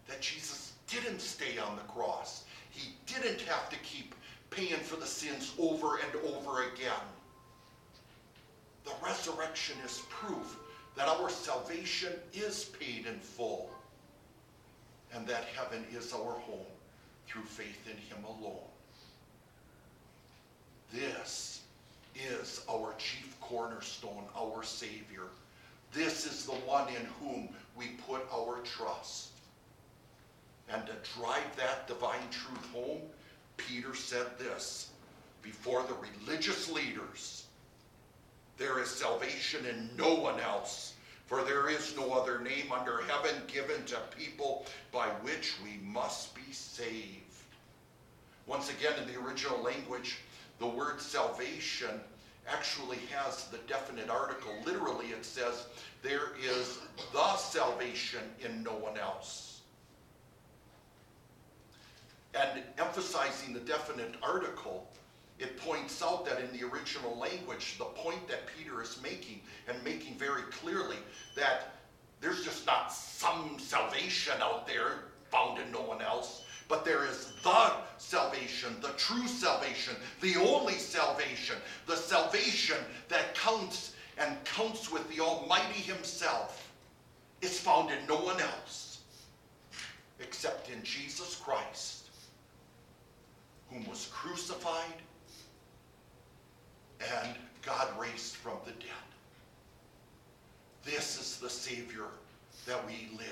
that 0.07 0.21
Jesus 0.21 0.73
didn't 0.87 1.21
stay 1.21 1.57
on 1.57 1.75
the 1.75 1.91
cross. 1.91 2.43
He 2.69 2.93
didn't 3.07 3.41
have 3.41 3.67
to 3.71 3.77
keep 3.79 4.13
paying 4.51 4.81
for 4.81 4.95
the 4.95 5.07
sins 5.07 5.55
over 5.57 5.97
and 5.97 6.35
over 6.35 6.63
again. 6.73 7.07
The 8.83 8.91
resurrection 9.03 9.77
is 9.83 10.03
proof 10.09 10.57
that 10.95 11.07
our 11.07 11.29
salvation 11.29 12.13
is 12.33 12.65
paid 12.79 13.05
in 13.05 13.19
full 13.19 13.69
and 15.13 15.27
that 15.27 15.45
heaven 15.55 15.85
is 15.93 16.13
our 16.13 16.33
home 16.33 16.65
through 17.27 17.43
faith 17.43 17.87
in 17.87 17.97
him 17.97 18.23
alone. 18.25 18.59
This 20.93 21.61
is 22.15 22.63
our 22.69 22.93
chief 22.97 23.39
cornerstone, 23.39 24.25
our 24.37 24.63
Savior. 24.63 25.27
This 25.93 26.25
is 26.25 26.45
the 26.45 26.51
one 26.51 26.87
in 26.89 27.05
whom 27.19 27.49
we 27.75 27.87
put 28.07 28.21
our 28.33 28.59
trust. 28.59 29.29
And 30.69 30.85
to 30.85 30.93
drive 31.17 31.55
that 31.57 31.87
divine 31.87 32.29
truth 32.29 32.65
home, 32.73 33.01
Peter 33.57 33.95
said 33.95 34.27
this 34.37 34.89
before 35.41 35.83
the 35.83 35.95
religious 36.25 36.69
leaders 36.71 37.40
there 38.61 38.79
is 38.79 38.89
salvation 38.89 39.65
in 39.65 39.89
no 39.97 40.13
one 40.13 40.39
else 40.39 40.93
for 41.25 41.43
there 41.43 41.69
is 41.69 41.95
no 41.95 42.11
other 42.11 42.39
name 42.41 42.71
under 42.71 43.01
heaven 43.03 43.41
given 43.47 43.83
to 43.85 43.97
people 44.17 44.65
by 44.91 45.07
which 45.23 45.55
we 45.63 45.79
must 45.81 46.35
be 46.35 46.51
saved. 46.51 47.23
Once 48.45 48.69
again, 48.69 48.91
in 49.01 49.11
the 49.11 49.17
original 49.19 49.63
language, 49.63 50.19
the 50.59 50.67
word 50.67 50.99
salvation 50.99 52.01
actually 52.49 52.97
has 53.09 53.45
the 53.45 53.59
definite 53.59 54.09
article. 54.09 54.51
Literally, 54.65 55.05
it 55.07 55.23
says, 55.23 55.67
There 56.03 56.35
is 56.37 56.79
the 57.13 57.35
salvation 57.37 58.23
in 58.43 58.61
no 58.61 58.73
one 58.73 58.97
else. 58.97 59.61
And 62.35 62.61
emphasizing 62.77 63.53
the 63.53 63.61
definite 63.61 64.15
article, 64.21 64.85
it 65.41 65.57
points 65.57 66.03
out 66.03 66.23
that 66.25 66.39
in 66.39 66.51
the 66.57 66.65
original 66.65 67.17
language, 67.17 67.77
the 67.79 67.85
point 67.85 68.27
that 68.27 68.41
Peter 68.55 68.81
is 68.81 68.99
making, 69.01 69.41
and 69.67 69.83
making 69.83 70.13
very 70.15 70.43
clearly, 70.43 70.97
that 71.35 71.73
there's 72.19 72.43
just 72.43 72.65
not 72.67 72.93
some 72.93 73.57
salvation 73.57 74.33
out 74.39 74.67
there 74.67 75.05
found 75.31 75.59
in 75.59 75.71
no 75.71 75.81
one 75.81 76.01
else, 76.01 76.43
but 76.67 76.85
there 76.85 77.05
is 77.05 77.33
the 77.43 77.71
salvation, 77.97 78.75
the 78.81 78.89
true 78.89 79.27
salvation, 79.27 79.95
the 80.21 80.35
only 80.37 80.75
salvation, 80.75 81.55
the 81.87 81.95
salvation 81.95 82.77
that 83.09 83.33
counts 83.33 83.95
and 84.19 84.37
counts 84.45 84.91
with 84.91 85.09
the 85.09 85.21
Almighty 85.21 85.79
Himself. 85.79 86.67
Is 87.41 87.59
found 87.59 87.89
in 87.89 87.97
no 88.07 88.17
one 88.17 88.39
else 88.39 88.99
except 90.19 90.69
in 90.69 90.83
Jesus 90.83 91.41
Christ, 91.43 92.09
whom 93.71 93.83
was 93.89 94.11
crucified 94.13 95.01
and 97.19 97.35
God 97.61 97.87
raised 97.99 98.35
from 98.35 98.57
the 98.65 98.71
dead. 98.71 98.89
This 100.83 101.19
is 101.19 101.37
the 101.37 101.49
Savior 101.49 102.05
that 102.65 102.85
we 102.85 103.09
live. 103.17 103.27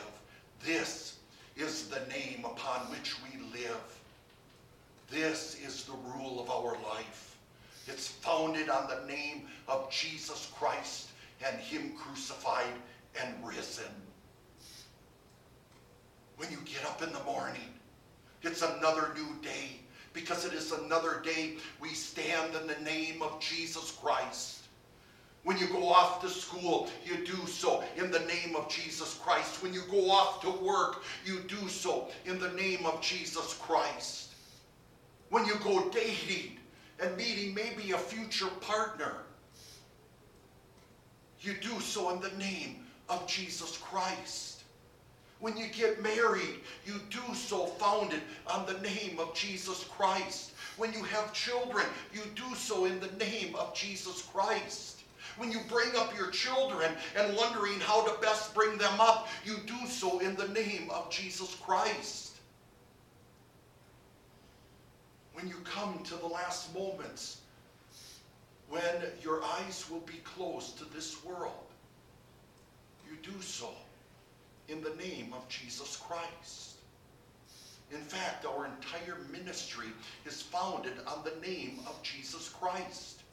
This 0.64 1.18
is 1.56 1.88
the 1.88 2.02
name 2.10 2.46
upon 2.46 2.82
which 2.92 3.16
we 3.24 3.40
live. 3.60 4.00
This 5.10 5.60
is 5.66 5.86
the 5.86 5.98
rule 6.14 6.40
of 6.40 6.50
our 6.50 6.74
life. 6.94 7.38
It's 7.88 8.08
founded 8.08 8.70
on 8.70 8.88
the 8.88 9.12
name 9.12 9.48
of 9.68 9.90
Jesus 9.90 10.52
Christ 10.56 11.10
and 11.46 11.60
Him 11.60 11.94
crucified 11.98 12.74
and 13.20 13.34
risen. 13.46 13.92
When 16.38 16.52
you 16.52 16.60
get 16.66 16.86
up 16.86 17.02
in 17.02 17.12
the 17.12 17.24
morning, 17.24 17.74
it's 18.44 18.62
another 18.62 19.12
new 19.16 19.36
day 19.42 19.80
because 20.14 20.46
it 20.46 20.54
is 20.54 20.72
another 20.72 21.22
day 21.24 21.54
we 21.80 21.90
stand 21.90 22.56
in 22.56 22.68
the 22.68 22.80
name 22.84 23.22
of 23.22 23.40
Jesus 23.40 23.92
Christ. 24.02 24.60
When 25.44 25.58
you 25.58 25.68
go 25.68 25.90
off 25.90 26.22
to 26.22 26.30
school, 26.30 26.90
you 27.06 27.26
do 27.26 27.48
so 27.48 27.84
in 27.98 28.12
the 28.12 28.20
name 28.20 28.56
of 28.56 28.70
Jesus 28.70 29.20
Christ. 29.24 29.64
When 29.64 29.74
you 29.74 29.82
go 29.90 30.12
off 30.12 30.42
to 30.42 30.50
work, 30.50 31.04
you 31.26 31.40
do 31.48 31.68
so 31.70 32.08
in 32.26 32.40
the 32.40 32.52
name 32.52 32.86
of 32.86 33.02
Jesus 33.02 33.54
Christ. 33.62 34.34
When 35.30 35.46
you 35.46 35.56
go 35.64 35.90
dating 35.90 36.58
and 37.02 37.16
meeting 37.16 37.54
maybe 37.54 37.92
a 37.92 37.98
future 37.98 38.50
partner, 38.62 39.14
you 41.42 41.54
do 41.62 41.80
so 41.80 42.10
in 42.10 42.20
the 42.20 42.32
name 42.38 42.86
of 43.08 43.26
Jesus 43.26 43.78
Christ. 43.78 44.59
When 45.40 45.56
you 45.56 45.68
get 45.68 46.04
married, 46.04 46.60
you 46.86 46.96
do 47.10 47.34
so 47.34 47.66
founded 47.66 48.22
on 48.48 48.66
the 48.66 48.80
name 48.82 49.20
of 49.20 49.34
Jesus 49.34 49.86
Christ. 49.86 50.52
When 50.78 50.92
you 50.92 51.04
have 51.04 51.34
children, 51.34 51.86
you 52.14 52.22
do 52.36 52.56
so 52.56 52.86
in 52.86 53.00
the 53.00 53.12
name 53.24 53.56
of 53.56 53.74
Jesus 53.74 54.22
Christ. 54.34 55.02
When 55.38 55.52
you 55.52 55.60
bring 55.70 55.96
up 55.96 56.16
your 56.18 56.30
children 56.32 56.92
and 57.16 57.38
wondering 57.38 57.80
how 57.80 58.06
to 58.06 58.20
best 58.20 58.54
bring 58.54 58.78
them 58.78 59.00
up, 59.00 59.30
you 59.46 59.56
do 59.66 59.88
so 59.88 60.20
in 60.20 60.36
the 60.36 60.50
name 60.50 60.90
of 60.90 61.10
Jesus 61.10 61.56
Christ. 61.56 62.36
When 65.34 65.48
you 65.48 65.56
come 65.64 66.00
to 66.04 66.16
the 66.16 66.28
last 66.28 66.74
moments, 66.74 67.38
when 68.68 68.84
your 69.24 69.42
eyes 69.42 69.86
will 69.90 70.02
be 70.02 70.18
closed 70.26 70.78
to 70.80 70.86
this 70.94 71.24
world, 71.24 71.54
you 73.10 73.16
do 73.24 73.42
so 73.42 73.70
in 74.70 74.82
the 74.82 74.96
name 74.96 75.34
of 75.34 75.48
Jesus 75.50 75.98
Christ. 75.98 76.76
In 77.92 78.02
fact, 78.02 78.46
our 78.46 78.68
entire 78.68 79.18
ministry 79.32 79.88
is 80.26 80.42
founded 80.42 80.94
on 81.08 81.24
the 81.24 81.48
name 81.48 81.80
of 81.88 82.02
Jesus 82.04 82.50
Christ. 82.50 83.24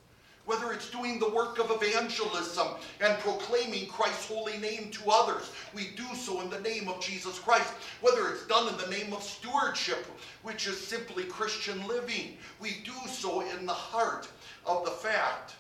Whether 0.46 0.72
it's 0.72 0.90
doing 0.90 1.18
the 1.18 1.28
work 1.28 1.58
of 1.58 1.70
evangelism 1.70 2.68
and 3.00 3.18
proclaiming 3.18 3.88
Christ's 3.88 4.28
holy 4.28 4.56
name 4.58 4.90
to 4.92 5.10
others, 5.10 5.50
we 5.74 5.88
do 5.96 6.06
so 6.14 6.40
in 6.40 6.48
the 6.48 6.60
name 6.60 6.88
of 6.88 7.00
Jesus 7.00 7.38
Christ. 7.38 7.72
Whether 8.00 8.28
it's 8.30 8.46
done 8.46 8.68
in 8.68 8.78
the 8.78 8.96
name 8.96 9.12
of 9.12 9.22
stewardship, 9.22 10.06
which 10.42 10.66
is 10.66 10.80
simply 10.80 11.24
Christian 11.24 11.86
living, 11.86 12.38
we 12.60 12.76
do 12.84 12.94
so 13.08 13.42
in 13.42 13.66
the 13.66 13.72
heart 13.72 14.28
of 14.64 14.84
the 14.84 14.90
fact 14.92 15.56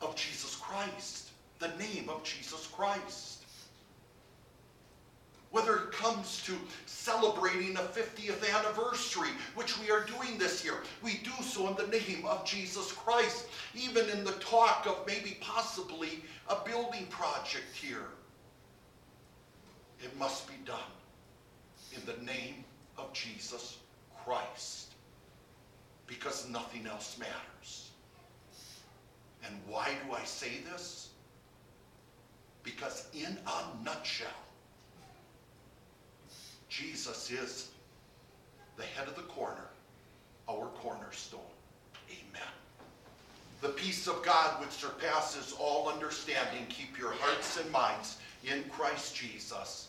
of 0.00 0.16
Jesus 0.16 0.56
Christ, 0.56 1.30
the 1.58 1.72
name 1.78 2.08
of 2.08 2.24
Jesus 2.24 2.66
Christ 2.66 3.42
whether 5.52 5.90
to 6.46 6.54
celebrating 6.86 7.74
the 7.74 7.80
50th 7.80 8.42
anniversary, 8.54 9.30
which 9.54 9.78
we 9.78 9.90
are 9.90 10.04
doing 10.04 10.38
this 10.38 10.64
year. 10.64 10.74
We 11.02 11.20
do 11.22 11.30
so 11.42 11.68
in 11.68 11.76
the 11.76 11.86
name 11.86 12.24
of 12.26 12.44
Jesus 12.44 12.92
Christ, 12.92 13.46
even 13.74 14.08
in 14.10 14.24
the 14.24 14.32
talk 14.32 14.86
of 14.86 15.06
maybe 15.06 15.36
possibly 15.40 16.22
a 16.48 16.56
building 16.64 17.06
project 17.06 17.74
here. 17.74 18.06
It 20.02 20.16
must 20.18 20.48
be 20.48 20.54
done 20.64 20.78
in 21.94 22.02
the 22.06 22.20
name 22.24 22.64
of 22.98 23.12
Jesus 23.12 23.78
Christ 24.24 24.92
because 26.06 26.48
nothing 26.48 26.86
else 26.86 27.18
matters. 27.18 27.90
And 29.44 29.54
why 29.66 29.90
do 30.06 30.14
I 30.14 30.24
say 30.24 30.60
this? 30.70 31.10
Because 32.62 33.08
in 33.12 33.38
a 33.46 33.84
nutshell, 33.84 34.28
Jesus 36.72 37.30
is 37.30 37.68
the 38.78 38.82
head 38.82 39.06
of 39.06 39.14
the 39.14 39.22
corner, 39.22 39.66
our 40.48 40.68
cornerstone. 40.80 41.40
Amen. 42.08 42.48
The 43.60 43.68
peace 43.68 44.06
of 44.06 44.22
God, 44.24 44.58
which 44.58 44.70
surpasses 44.70 45.54
all 45.60 45.90
understanding, 45.90 46.64
keep 46.70 46.98
your 46.98 47.12
hearts 47.12 47.60
and 47.60 47.70
minds 47.70 48.16
in 48.42 48.64
Christ 48.70 49.14
Jesus. 49.14 49.88